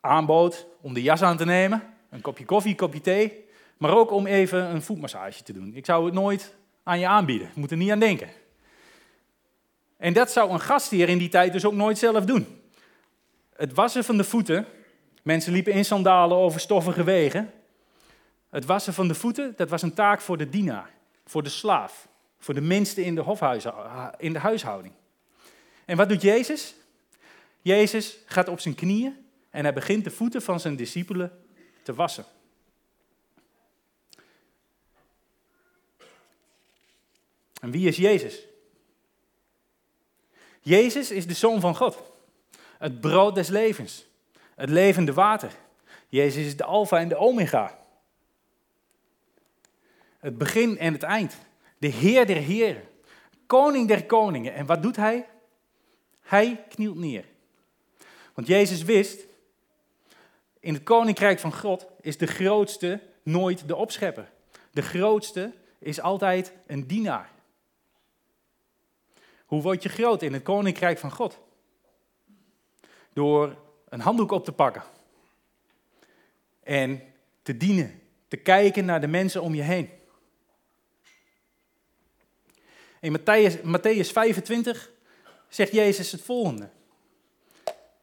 aanbood 0.00 0.66
om 0.80 0.94
de 0.94 1.02
jas 1.02 1.22
aan 1.22 1.36
te 1.36 1.44
nemen, 1.44 1.82
een 2.10 2.20
kopje 2.20 2.44
koffie, 2.44 2.70
een 2.70 2.76
kopje 2.76 3.00
thee, 3.00 3.44
maar 3.76 3.96
ook 3.96 4.10
om 4.10 4.26
even 4.26 4.64
een 4.64 4.82
voetmassage 4.82 5.42
te 5.42 5.52
doen. 5.52 5.74
Ik 5.74 5.84
zou 5.84 6.04
het 6.04 6.14
nooit 6.14 6.54
aan 6.82 6.98
je 6.98 7.06
aanbieden. 7.06 7.50
Je 7.54 7.60
moet 7.60 7.70
er 7.70 7.76
niet 7.76 7.90
aan 7.90 7.98
denken. 7.98 8.28
En 9.96 10.12
dat 10.12 10.30
zou 10.30 10.50
een 10.50 10.60
gastheer 10.60 11.08
in 11.08 11.18
die 11.18 11.28
tijd 11.28 11.52
dus 11.52 11.64
ook 11.64 11.72
nooit 11.72 11.98
zelf 11.98 12.24
doen. 12.24 12.60
Het 13.56 13.74
wassen 13.74 14.04
van 14.04 14.16
de 14.16 14.24
voeten, 14.24 14.66
mensen 15.22 15.52
liepen 15.52 15.72
in 15.72 15.84
sandalen 15.84 16.36
over 16.36 16.60
stoffige 16.60 17.04
wegen. 17.04 17.52
Het 18.50 18.64
wassen 18.64 18.94
van 18.94 19.08
de 19.08 19.14
voeten, 19.14 19.52
dat 19.56 19.68
was 19.68 19.82
een 19.82 19.94
taak 19.94 20.20
voor 20.20 20.36
de 20.36 20.48
dienaar, 20.48 20.90
voor 21.24 21.42
de 21.42 21.48
slaaf, 21.48 22.08
voor 22.38 22.54
de 22.54 22.60
minste 22.60 23.04
in 23.04 23.14
de, 23.14 24.12
in 24.18 24.32
de 24.32 24.38
huishouding. 24.38 24.94
En 25.88 25.96
wat 25.96 26.08
doet 26.08 26.22
Jezus? 26.22 26.74
Jezus 27.60 28.18
gaat 28.26 28.48
op 28.48 28.60
zijn 28.60 28.74
knieën 28.74 29.26
en 29.50 29.64
hij 29.64 29.72
begint 29.72 30.04
de 30.04 30.10
voeten 30.10 30.42
van 30.42 30.60
zijn 30.60 30.76
discipelen 30.76 31.44
te 31.82 31.94
wassen. 31.94 32.24
En 37.60 37.70
wie 37.70 37.88
is 37.88 37.96
Jezus? 37.96 38.42
Jezus 40.60 41.10
is 41.10 41.26
de 41.26 41.34
Zoon 41.34 41.60
van 41.60 41.76
God. 41.76 42.02
Het 42.78 43.00
brood 43.00 43.34
des 43.34 43.48
levens. 43.48 44.06
Het 44.54 44.70
levende 44.70 45.12
water. 45.12 45.52
Jezus 46.08 46.46
is 46.46 46.56
de 46.56 46.64
Alpha 46.64 46.98
en 46.98 47.08
de 47.08 47.16
Omega. 47.16 47.78
Het 50.18 50.38
begin 50.38 50.78
en 50.78 50.92
het 50.92 51.02
eind. 51.02 51.36
De 51.78 51.88
Heer 51.88 52.26
der 52.26 52.36
Heren. 52.36 52.88
Koning 53.46 53.88
der 53.88 54.06
koningen. 54.06 54.54
En 54.54 54.66
wat 54.66 54.82
doet 54.82 54.96
hij? 54.96 55.26
Hij 56.28 56.64
knielt 56.68 56.96
neer. 56.96 57.24
Want 58.34 58.46
Jezus 58.46 58.82
wist, 58.82 59.26
in 60.60 60.74
het 60.74 60.82
koninkrijk 60.82 61.38
van 61.38 61.52
God 61.52 61.86
is 62.00 62.16
de 62.16 62.26
grootste 62.26 63.00
nooit 63.22 63.68
de 63.68 63.76
opschepper. 63.76 64.30
De 64.70 64.82
grootste 64.82 65.52
is 65.78 66.00
altijd 66.00 66.52
een 66.66 66.86
dienaar. 66.86 67.30
Hoe 69.46 69.62
word 69.62 69.82
je 69.82 69.88
groot 69.88 70.22
in 70.22 70.32
het 70.32 70.42
koninkrijk 70.42 70.98
van 70.98 71.12
God? 71.12 71.38
Door 73.12 73.56
een 73.88 74.00
handdoek 74.00 74.30
op 74.30 74.44
te 74.44 74.52
pakken 74.52 74.82
en 76.62 77.02
te 77.42 77.56
dienen, 77.56 78.02
te 78.28 78.36
kijken 78.36 78.84
naar 78.84 79.00
de 79.00 79.06
mensen 79.06 79.42
om 79.42 79.54
je 79.54 79.62
heen. 79.62 79.90
In 83.00 83.18
Matthäus, 83.18 83.60
Matthäus 83.62 84.12
25 84.12 84.96
zegt 85.48 85.72
Jezus 85.72 86.12
het 86.12 86.22
volgende. 86.22 86.68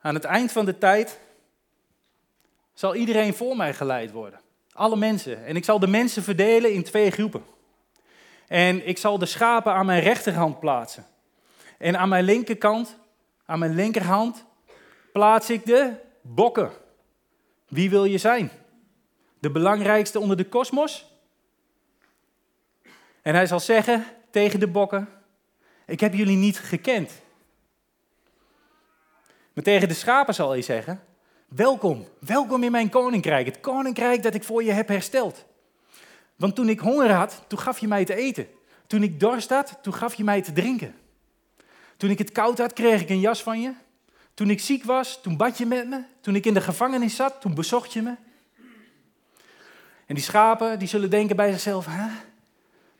Aan 0.02 0.14
het 0.14 0.24
eind 0.24 0.52
van 0.52 0.66
de 0.66 0.78
tijd 0.78 1.20
zal 2.74 2.96
iedereen 2.96 3.34
voor 3.34 3.56
mij 3.56 3.74
geleid 3.74 4.12
worden. 4.12 4.40
Alle 4.72 4.96
mensen. 4.96 5.46
En 5.46 5.56
ik 5.56 5.64
zal 5.64 5.80
de 5.80 5.88
mensen 5.88 6.24
verdelen 6.24 6.74
in 6.74 6.84
twee 6.84 7.12
groepen. 7.12 7.46
En 8.48 8.88
ik 8.88 8.98
zal 8.98 9.18
de 9.18 9.26
schapen 9.26 9.74
aan 9.74 9.86
mijn 9.86 10.02
rechterhand 10.02 10.60
plaatsen. 10.60 11.06
En 11.78 11.98
aan 11.98 12.10
mijn 12.10 12.24
linkerkant, 12.24 12.98
aan 13.46 13.60
mijn 13.60 13.76
linkerhand, 13.76 14.46
plaats 15.12 15.50
ik 15.50 15.66
de 15.66 15.94
bokken. 16.22 16.72
Wie 17.68 17.90
wil 17.90 18.06
je 18.06 18.18
zijn? 18.18 18.52
De 19.40 19.52
belangrijkste 19.52 20.20
onder 20.20 20.38
de 20.38 20.50
kosmos? 20.50 21.14
En 23.22 23.36
hij 23.36 23.46
zal 23.46 23.60
zeggen 23.60 24.06
tegen 24.30 24.60
de 24.60 24.68
bokken: 24.68 25.10
Ik 25.86 26.00
heb 26.00 26.14
jullie 26.14 26.38
niet 26.38 26.60
gekend. 26.60 27.12
Maar 29.56 29.63
tegen 29.63 29.88
de 29.88 29.94
schapen 29.94 30.34
zal 30.34 30.50
hij 30.50 30.62
zeggen: 30.62 31.02
welkom, 31.48 32.08
welkom 32.20 32.63
in 32.63 32.72
mijn 32.72 32.89
koninkrijk. 32.89 33.46
Het 33.46 33.60
koninkrijk 33.60 34.24
dat 34.24 34.34
ik 34.34 34.44
voor 34.44 34.63
je 34.63 34.72
heb 34.72 34.88
hersteld. 34.88 35.46
Want 36.36 36.56
toen 36.56 36.70
ik 36.70 36.80
honger 36.80 37.12
had, 37.12 37.44
toen 37.48 37.60
gaf 37.60 37.80
je 37.80 37.88
mij 37.88 38.06
te 38.06 38.15
eten. 38.15 38.48
Toen 38.88 39.04
ik 39.04 39.20
dorst 39.20 39.50
had, 39.50 39.78
toen 39.82 39.94
gaf 39.94 40.13
je 40.13 40.24
mij 40.24 40.41
te 40.41 40.54
drinken. 40.54 40.96
Toen 41.98 42.10
ik 42.10 42.18
het 42.18 42.32
koud 42.32 42.58
had, 42.58 42.74
kreeg 42.74 43.02
ik 43.02 43.10
een 43.10 43.20
jas 43.20 43.44
van 43.44 43.62
je. 43.62 43.74
Toen 44.34 44.50
ik 44.50 44.60
ziek 44.60 44.84
was, 44.84 45.22
toen 45.22 45.38
bad 45.38 45.58
je 45.58 45.65
met 45.65 45.88
me. 45.88 46.04
Toen 46.22 46.36
ik 46.36 46.46
in 46.46 46.54
de 46.54 46.62
gevangenis 46.62 47.15
zat, 47.15 47.41
toen 47.41 47.54
bezocht 47.54 47.94
je 47.94 48.02
me. 48.02 48.15
En 50.06 50.15
die 50.15 50.24
schapen, 50.24 50.80
die 50.80 50.88
zullen 50.88 51.10
denken 51.10 51.36
bij 51.36 51.52
zichzelf, 51.52 51.86
hè? 51.89 52.08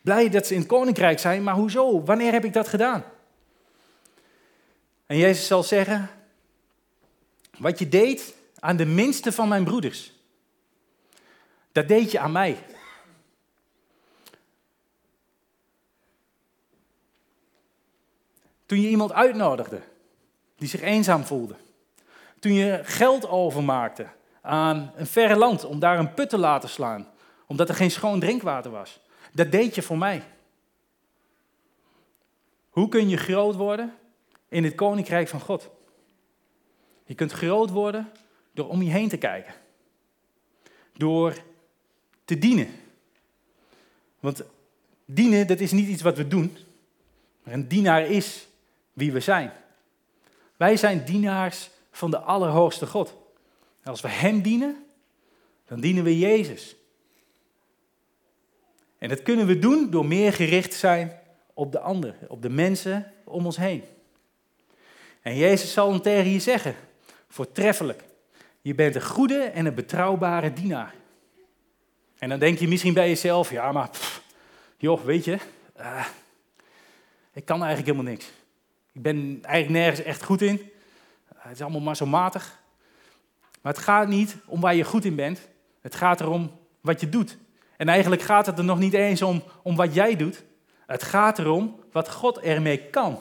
blij 0.02 0.30
dat 0.30 0.48
ze 0.48 0.54
in 0.54 0.60
het 0.60 0.70
koninkrijk 0.70 1.20
zijn, 1.20 1.44
maar 1.44 1.54
hoezo? 1.54 2.04
Wanneer 2.04 2.32
heb 2.32 2.46
ik 2.46 2.54
dat 2.54 2.68
gedaan? 2.68 3.04
En 5.06 5.18
Jezus 5.18 5.48
zal 5.48 5.64
zeggen, 5.64 6.10
wat 7.58 7.80
je 7.80 7.90
deed 7.90 8.36
aan 8.60 8.76
de 8.76 8.86
minste 8.86 9.32
van 9.32 9.48
mijn 9.48 9.64
broeders, 9.64 10.14
dat 11.72 11.88
deed 11.88 12.12
je 12.12 12.20
aan 12.20 12.32
mij. 12.32 12.58
Toen 18.66 18.82
je 18.82 18.90
iemand 18.90 19.12
uitnodigde 19.12 19.82
die 20.58 20.68
zich 20.68 20.82
eenzaam 20.82 21.24
voelde. 21.24 21.56
Toen 22.40 22.54
je 22.54 22.82
geld 22.84 23.28
overmaakte 23.28 24.08
aan 24.42 24.92
een 24.96 25.08
verre 25.08 25.36
land 25.36 25.66
om 25.66 25.80
daar 25.80 26.00
een 26.00 26.14
put 26.14 26.30
te 26.30 26.38
laten 26.38 26.70
slaan, 26.70 27.08
omdat 27.46 27.70
er 27.70 27.76
geen 27.76 27.92
schoon 27.92 28.20
drinkwater 28.20 28.72
was. 28.72 29.00
Dat 29.32 29.52
deed 29.52 29.76
je 29.76 29.82
voor 29.82 29.98
mij. 29.98 30.24
Hoe 32.70 32.90
kun 32.90 33.10
je 33.10 33.18
groot 33.18 33.56
worden 33.56 33.96
in 34.50 34.64
het 34.64 34.76
koninkrijk 34.76 35.28
van 35.28 35.40
God? 35.40 35.70
Je 37.06 37.16
kunt 37.16 37.32
groot 37.32 37.70
worden 37.70 38.12
door 38.52 38.70
om 38.70 38.82
je 38.82 38.92
heen 38.92 39.10
te 39.10 39.18
kijken. 39.18 39.54
Door 40.94 41.38
te 42.26 42.38
dienen. 42.38 42.68
Want 44.20 44.44
dienen, 45.06 45.48
dat 45.48 45.60
is 45.60 45.72
niet 45.72 45.88
iets 45.88 46.02
wat 46.02 46.18
we 46.18 46.28
doen. 46.28 46.58
Maar 47.44 47.54
een 47.54 47.68
dienaar 47.68 48.06
is 48.06 48.48
wie 48.94 49.12
we 49.12 49.20
zijn. 49.20 49.52
Wij 50.58 50.78
zijn 50.78 51.06
dienaars 51.06 51.70
van 51.92 52.12
de 52.12 52.20
Allerhoogste 52.20 52.88
God. 52.88 53.14
En 53.82 53.92
als 53.92 54.02
we 54.02 54.08
Hem 54.08 54.42
dienen, 54.42 54.86
dan 55.66 55.80
dienen 55.80 56.04
we 56.04 56.18
Jezus. 56.18 56.76
En 58.98 59.10
dat 59.10 59.24
kunnen 59.24 59.46
we 59.46 59.60
doen 59.60 59.90
door 59.90 60.06
meer 60.06 60.34
gericht 60.34 60.72
te 60.72 60.78
zijn 60.78 61.20
op 61.54 61.72
de 61.72 61.80
anderen, 61.80 62.16
op 62.28 62.42
de 62.42 62.50
mensen 62.50 63.12
om 63.24 63.46
ons 63.46 63.58
heen. 63.58 63.84
En 65.22 65.36
Jezus 65.36 65.74
zal 65.74 65.90
dan 65.90 66.02
tegen 66.02 66.32
je 66.32 66.40
zeggen, 66.40 66.76
voortreffelijk, 67.28 68.04
je 68.62 68.76
bent 68.76 68.96
een 68.96 69.06
goede 69.06 69.44
en 69.44 69.66
een 69.66 69.74
betrouwbare 69.74 70.54
dienaar. 70.54 70.94
En 72.18 72.30
dan 72.30 72.40
denk 72.40 72.60
je 72.60 72.68
misschien 72.68 72.94
bij 72.94 73.08
jezelf, 73.08 73.52
ja 73.52 73.72
maar, 73.72 73.90
joh, 74.78 75.04
weet 75.04 75.26
je, 75.26 75.38
uh, 75.80 76.06
ik 77.34 77.46
kan 77.46 77.64
eigenlijk 77.64 77.88
helemaal 77.88 78.12
niks. 78.12 78.26
Ik 78.92 79.02
ben 79.02 79.40
eigenlijk 79.42 79.70
nergens 79.70 80.08
echt 80.08 80.24
goed 80.24 80.42
in. 80.42 80.56
Uh, 80.56 81.44
het 81.44 81.52
is 81.52 81.62
allemaal 81.62 81.82
maar 81.82 81.96
zo 81.96 82.06
matig. 82.06 82.60
Maar 83.62 83.74
het 83.74 83.82
gaat 83.82 84.08
niet 84.08 84.38
om 84.46 84.62
waar 84.62 84.76
je 84.76 84.84
goed 84.84 85.06
in 85.06 85.16
bent. 85.16 85.50
Het 85.82 85.96
gaat 85.96 86.22
erom 86.22 86.52
wat 86.82 87.00
je 87.00 87.10
doet. 87.10 87.38
En 87.78 87.90
eigenlijk 87.90 88.22
gaat 88.22 88.46
het 88.46 88.58
er 88.58 88.64
nog 88.64 88.80
niet 88.80 88.94
eens 88.94 89.22
om, 89.22 89.44
om 89.64 89.76
wat 89.76 89.94
jij 89.94 90.16
doet. 90.16 90.44
Het 90.86 91.04
gaat 91.04 91.40
erom 91.40 91.80
wat 91.92 92.12
God 92.12 92.40
ermee 92.40 92.90
kan. 92.90 93.20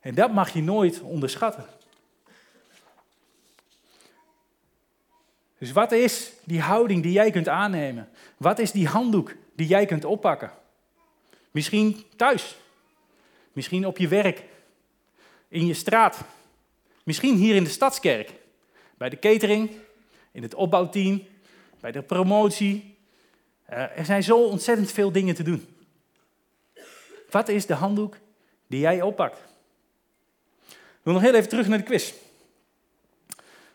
En 0.00 0.14
dat 0.14 0.32
mag 0.32 0.50
je 0.50 0.62
nooit 0.62 1.00
onderschatten. 1.00 1.64
Dus 5.58 5.72
wat 5.72 5.92
is 5.92 6.32
die 6.44 6.60
houding 6.60 7.02
die 7.02 7.12
jij 7.12 7.30
kunt 7.30 7.48
aannemen? 7.48 8.08
Wat 8.36 8.58
is 8.58 8.72
die 8.72 8.86
handdoek 8.86 9.34
die 9.54 9.66
jij 9.66 9.86
kunt 9.86 10.04
oppakken? 10.04 10.50
Misschien 11.50 12.04
thuis. 12.16 12.56
Misschien 13.52 13.86
op 13.86 13.98
je 13.98 14.08
werk. 14.08 14.44
In 15.48 15.66
je 15.66 15.74
straat. 15.74 16.20
Misschien 17.04 17.36
hier 17.36 17.54
in 17.54 17.64
de 17.64 17.70
stadskerk. 17.70 18.32
Bij 18.96 19.08
de 19.08 19.18
catering. 19.18 19.70
In 20.32 20.42
het 20.42 20.54
opbouwteam. 20.54 21.26
Bij 21.80 21.92
de 21.92 22.02
promotie. 22.02 22.96
Eh, 23.64 23.98
er 23.98 24.04
zijn 24.04 24.22
zo 24.22 24.44
ontzettend 24.44 24.92
veel 24.92 25.12
dingen 25.12 25.34
te 25.34 25.42
doen. 25.42 25.76
Wat 27.30 27.48
is 27.48 27.66
de 27.66 27.74
handdoek 27.74 28.16
die 28.66 28.80
jij 28.80 29.02
oppakt? 29.02 29.38
Ik 30.68 31.04
wil 31.04 31.12
nog 31.12 31.22
heel 31.22 31.34
even 31.34 31.48
terug 31.48 31.68
naar 31.68 31.78
de 31.78 31.84
quiz. 31.84 32.12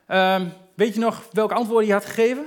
Um, 0.08 0.54
weet 0.74 0.94
je 0.94 1.00
nog 1.00 1.28
welke 1.32 1.54
antwoorden 1.54 1.88
je 1.88 1.94
had 1.94 2.06
gegeven? 2.06 2.44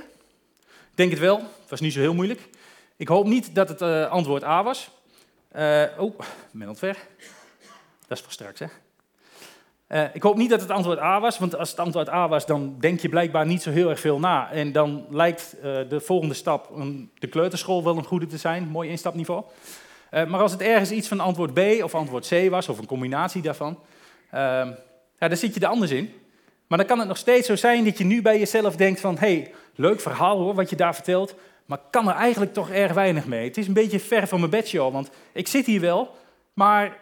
Ik 0.67 1.03
denk 1.03 1.11
het 1.11 1.19
wel. 1.19 1.37
Het 1.37 1.69
was 1.69 1.79
niet 1.79 1.93
zo 1.93 1.99
heel 1.99 2.13
moeilijk. 2.13 2.49
Ik 2.95 3.07
hoop 3.07 3.25
niet 3.25 3.55
dat 3.55 3.69
het 3.69 3.81
uh, 3.81 4.09
antwoord 4.09 4.43
A 4.43 4.63
was. 4.63 4.89
Uh, 5.55 5.83
oh, 5.97 6.19
ben 6.51 6.75
ver. 6.75 6.97
Dat 8.07 8.17
is 8.17 8.23
voor 8.23 8.31
straks, 8.31 8.59
hè? 8.59 8.65
Uh, 9.87 10.15
ik 10.15 10.21
hoop 10.21 10.35
niet 10.35 10.49
dat 10.49 10.61
het 10.61 10.69
antwoord 10.69 10.99
A 10.99 11.19
was, 11.19 11.37
want 11.37 11.55
als 11.55 11.69
het 11.69 11.79
antwoord 11.79 12.09
A 12.09 12.27
was, 12.27 12.45
dan 12.45 12.75
denk 12.79 12.99
je 12.99 13.09
blijkbaar 13.09 13.45
niet 13.45 13.61
zo 13.61 13.71
heel 13.71 13.89
erg 13.89 13.99
veel 13.99 14.19
na. 14.19 14.51
En 14.51 14.71
dan 14.71 15.05
lijkt 15.09 15.55
de 15.61 15.99
volgende 15.99 16.33
stap 16.33 16.69
um, 16.77 17.11
de 17.19 17.27
kleuterschool 17.27 17.83
wel 17.83 17.97
een 17.97 18.03
goede 18.03 18.25
te 18.25 18.37
zijn, 18.37 18.67
mooi 18.67 18.89
instapniveau. 18.89 19.43
maar 20.11 20.39
als 20.39 20.51
het 20.51 20.61
ergens 20.61 20.91
iets 20.91 21.07
van 21.07 21.19
antwoord 21.19 21.53
B 21.53 21.59
of 21.83 21.95
antwoord 21.95 22.27
C 22.27 22.49
was, 22.49 22.69
of 22.69 22.77
een 22.77 22.85
combinatie 22.85 23.41
daarvan, 23.41 23.79
ja, 24.31 25.27
dan 25.27 25.37
zit 25.37 25.53
je 25.53 25.59
er 25.59 25.67
anders 25.67 25.91
in. 25.91 26.13
Maar 26.67 26.77
dan 26.77 26.87
kan 26.87 26.99
het 26.99 27.07
nog 27.07 27.17
steeds 27.17 27.47
zo 27.47 27.55
zijn 27.55 27.83
dat 27.83 27.97
je 27.97 28.03
nu 28.03 28.21
bij 28.21 28.39
jezelf 28.39 28.75
denkt 28.75 28.99
van... 28.99 29.17
hé, 29.17 29.19
hey, 29.19 29.53
leuk 29.75 30.01
verhaal 30.01 30.37
hoor, 30.37 30.53
wat 30.53 30.69
je 30.69 30.75
daar 30.75 30.95
vertelt... 30.95 31.35
maar 31.65 31.79
kan 31.89 32.07
er 32.09 32.15
eigenlijk 32.15 32.53
toch 32.53 32.69
erg 32.69 32.93
weinig 32.93 33.25
mee. 33.25 33.47
Het 33.47 33.57
is 33.57 33.67
een 33.67 33.73
beetje 33.73 33.99
ver 33.99 34.27
van 34.27 34.39
mijn 34.39 34.51
bedshow, 34.51 34.93
want 34.93 35.09
ik 35.31 35.47
zit 35.47 35.65
hier 35.65 35.81
wel... 35.81 36.15
maar 36.53 36.97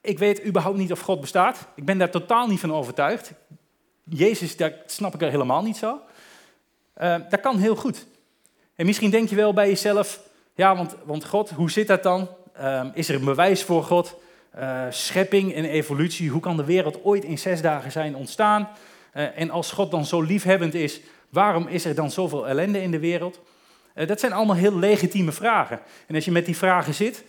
ik 0.00 0.18
weet 0.18 0.44
überhaupt 0.44 0.78
niet 0.78 0.92
of 0.92 1.00
God 1.00 1.20
bestaat. 1.20 1.66
Ik 1.74 1.84
ben 1.84 1.98
daar 1.98 2.10
totaal 2.10 2.46
niet 2.46 2.60
van 2.60 2.72
overtuigd. 2.72 3.32
Jezus, 4.04 4.56
dat 4.56 4.72
snap 4.86 5.14
ik 5.14 5.22
er 5.22 5.30
helemaal 5.30 5.62
niet 5.62 5.76
zo. 5.76 6.00
Uh, 7.02 7.14
dat 7.28 7.40
kan 7.40 7.58
heel 7.58 7.76
goed. 7.76 8.06
En 8.74 8.86
misschien 8.86 9.10
denk 9.10 9.28
je 9.28 9.36
wel 9.36 9.52
bij 9.52 9.68
jezelf... 9.68 10.20
ja, 10.54 10.76
want, 10.76 10.96
want 11.04 11.24
God, 11.24 11.50
hoe 11.50 11.70
zit 11.70 11.86
dat 11.86 12.02
dan? 12.02 12.28
Uh, 12.60 12.84
is 12.94 13.08
er 13.08 13.14
een 13.14 13.24
bewijs 13.24 13.62
voor 13.62 13.84
God? 13.84 14.16
Uh, 14.58 14.82
schepping 14.90 15.54
en 15.54 15.64
evolutie, 15.64 16.30
hoe 16.30 16.40
kan 16.40 16.56
de 16.56 16.64
wereld 16.64 17.04
ooit 17.04 17.24
in 17.24 17.38
zes 17.38 17.62
dagen 17.62 17.92
zijn 17.92 18.16
ontstaan? 18.16 18.68
Uh, 19.14 19.38
en 19.38 19.50
als 19.50 19.72
God 19.72 19.90
dan 19.90 20.06
zo 20.06 20.20
liefhebbend 20.20 20.74
is, 20.74 21.00
waarom 21.28 21.66
is 21.66 21.84
er 21.84 21.94
dan 21.94 22.10
zoveel 22.10 22.48
ellende 22.48 22.82
in 22.82 22.90
de 22.90 22.98
wereld? 22.98 23.40
Uh, 23.94 24.06
dat 24.06 24.20
zijn 24.20 24.32
allemaal 24.32 24.56
heel 24.56 24.78
legitieme 24.78 25.32
vragen. 25.32 25.80
En 26.06 26.14
als 26.14 26.24
je 26.24 26.30
met 26.30 26.46
die 26.46 26.56
vragen 26.56 26.94
zit, 26.94 27.24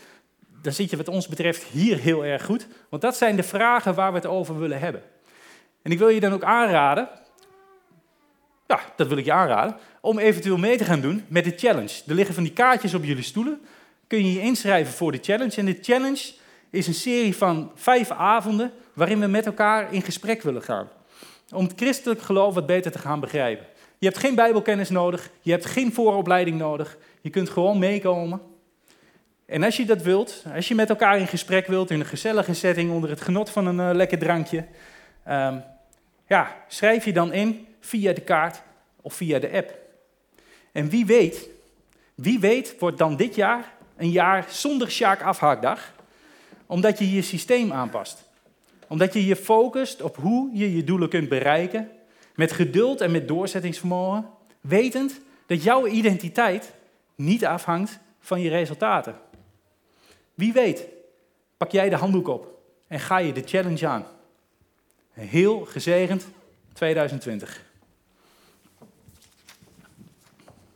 dan 0.62 0.74
zit 0.74 0.90
je 0.90 0.98
wat 0.98 1.08
ons 1.08 1.28
betreft 1.28 1.64
hier 1.64 1.98
heel 1.98 2.26
erg 2.26 2.46
goed. 2.46 2.68
Want 2.90 3.02
dat 3.02 3.18
zijn 3.18 3.36
de 3.36 3.44
vragen 3.44 3.96
waar 3.96 4.12
we 4.12 4.18
het 4.18 4.28
over 4.28 4.60
willen 4.60 4.80
hebben. 4.80 5.02
En 5.82 5.92
ik 5.92 5.98
wil 5.98 6.10
je 6.10 6.20
dan 6.20 6.34
ook 6.34 6.44
aanraden, 6.44 7.10
ja, 8.68 8.80
dat 8.96 9.08
wil 9.08 9.18
ik 9.18 9.26
je 9.26 9.32
aanraden, 9.32 9.78
om 10.02 10.20
eventueel 10.20 10.58
mee 10.58 10.78
te 10.78 10.84
gaan 10.84 11.02
doen 11.02 11.26
met 11.28 11.44
de 11.44 11.54
challenge. 11.56 12.02
Er 12.08 12.14
liggen 12.14 12.36
van 12.36 12.44
die 12.44 12.54
kaartjes 12.54 12.94
op 12.94 13.04
jullie 13.04 13.24
stoelen. 13.24 13.62
Kun 14.08 14.26
je 14.26 14.34
je 14.34 14.42
inschrijven 14.42 14.94
voor 14.94 15.12
de 15.12 15.20
challenge. 15.22 15.56
En 15.56 15.66
de 15.66 15.78
challenge 15.82 16.34
is 16.70 16.88
een 16.88 16.94
serie 16.94 17.36
van 17.36 17.72
vijf 17.76 18.12
avonden 18.12 18.72
waarin 18.94 19.20
we 19.20 19.28
met 19.28 19.46
elkaar 19.46 19.94
in 19.94 20.02
gesprek 20.02 20.42
willen 20.42 20.64
gaan. 20.64 20.90
Om 21.52 21.64
het 21.64 21.74
christelijk 21.76 22.22
geloof 22.22 22.54
wat 22.54 22.66
beter 22.66 22.92
te 22.92 23.00
gaan 23.00 23.20
begrijpen. 23.20 23.66
Je 23.98 24.06
hebt 24.06 24.20
geen 24.20 24.36
bijbelkennis 24.36 24.90
nodig, 24.90 25.30
je 25.42 25.52
hebt 25.52 25.66
geen 25.66 25.94
vooropleiding 25.94 26.58
nodig, 26.58 26.98
je 27.22 27.30
kunt 27.30 27.50
gewoon 27.50 27.80
meekomen. 27.80 28.42
En 29.46 29.64
als 29.64 29.78
je 29.78 29.86
dat 29.86 30.02
wilt, 30.02 30.44
als 30.56 30.68
je 30.68 30.76
met 30.76 30.90
elkaar 30.90 31.20
in 31.20 31.28
gesprek 31.28 31.68
wilt, 31.68 31.92
in 31.92 32.00
een 32.00 32.06
gezellige 32.06 32.54
setting, 32.54 32.92
onder 32.92 33.10
het 33.10 33.22
genot 33.22 33.50
van 33.50 33.66
een 33.66 33.90
uh, 33.90 33.96
lekker 33.96 34.18
drankje, 34.18 34.66
um, 35.28 35.64
ja, 36.28 36.56
schrijf 36.68 37.06
je 37.06 37.14
dan 37.14 37.34
in 37.34 37.68
via 37.80 38.14
de 38.14 38.22
kaart 38.22 38.62
of 39.02 39.14
via 39.14 39.40
de 39.40 39.52
app. 39.52 39.78
En 40.72 40.90
wie 40.90 41.06
weet, 41.06 41.50
wie 42.16 42.40
weet 42.40 42.76
wordt 42.80 42.98
dan 42.98 43.16
dit 43.16 43.36
jaar 43.36 43.74
een 43.98 44.12
jaar 44.12 44.46
zonder 44.50 44.92
Sjaak 44.92 45.22
afhaakdag, 45.22 45.94
omdat 46.66 47.00
je 47.00 47.12
je 47.12 47.22
systeem 47.22 47.72
aanpast 47.72 48.29
omdat 48.90 49.14
je 49.14 49.26
je 49.26 49.36
focust 49.36 50.02
op 50.02 50.16
hoe 50.16 50.50
je 50.54 50.76
je 50.76 50.84
doelen 50.84 51.10
kunt 51.10 51.30
bereiken, 51.30 51.90
met 52.36 52.52
geduld 52.52 53.02
en 53.02 53.12
met 53.12 53.28
doorzettingsvermogen, 53.28 54.30
wetend 54.62 55.20
dat 55.46 55.64
jouw 55.64 55.88
identiteit 55.88 56.74
niet 57.16 57.46
afhangt 57.46 58.00
van 58.20 58.42
je 58.42 58.50
resultaten. 58.50 59.16
Wie 60.34 60.54
weet, 60.54 60.86
pak 61.58 61.72
jij 61.72 61.90
de 61.90 61.96
handdoek 61.96 62.28
op 62.28 62.62
en 62.88 63.00
ga 63.00 63.18
je 63.18 63.34
de 63.34 63.44
challenge 63.46 63.88
aan. 63.88 64.06
Een 65.14 65.28
heel 65.28 65.66
gezegend 65.66 66.28
2020. 66.74 67.69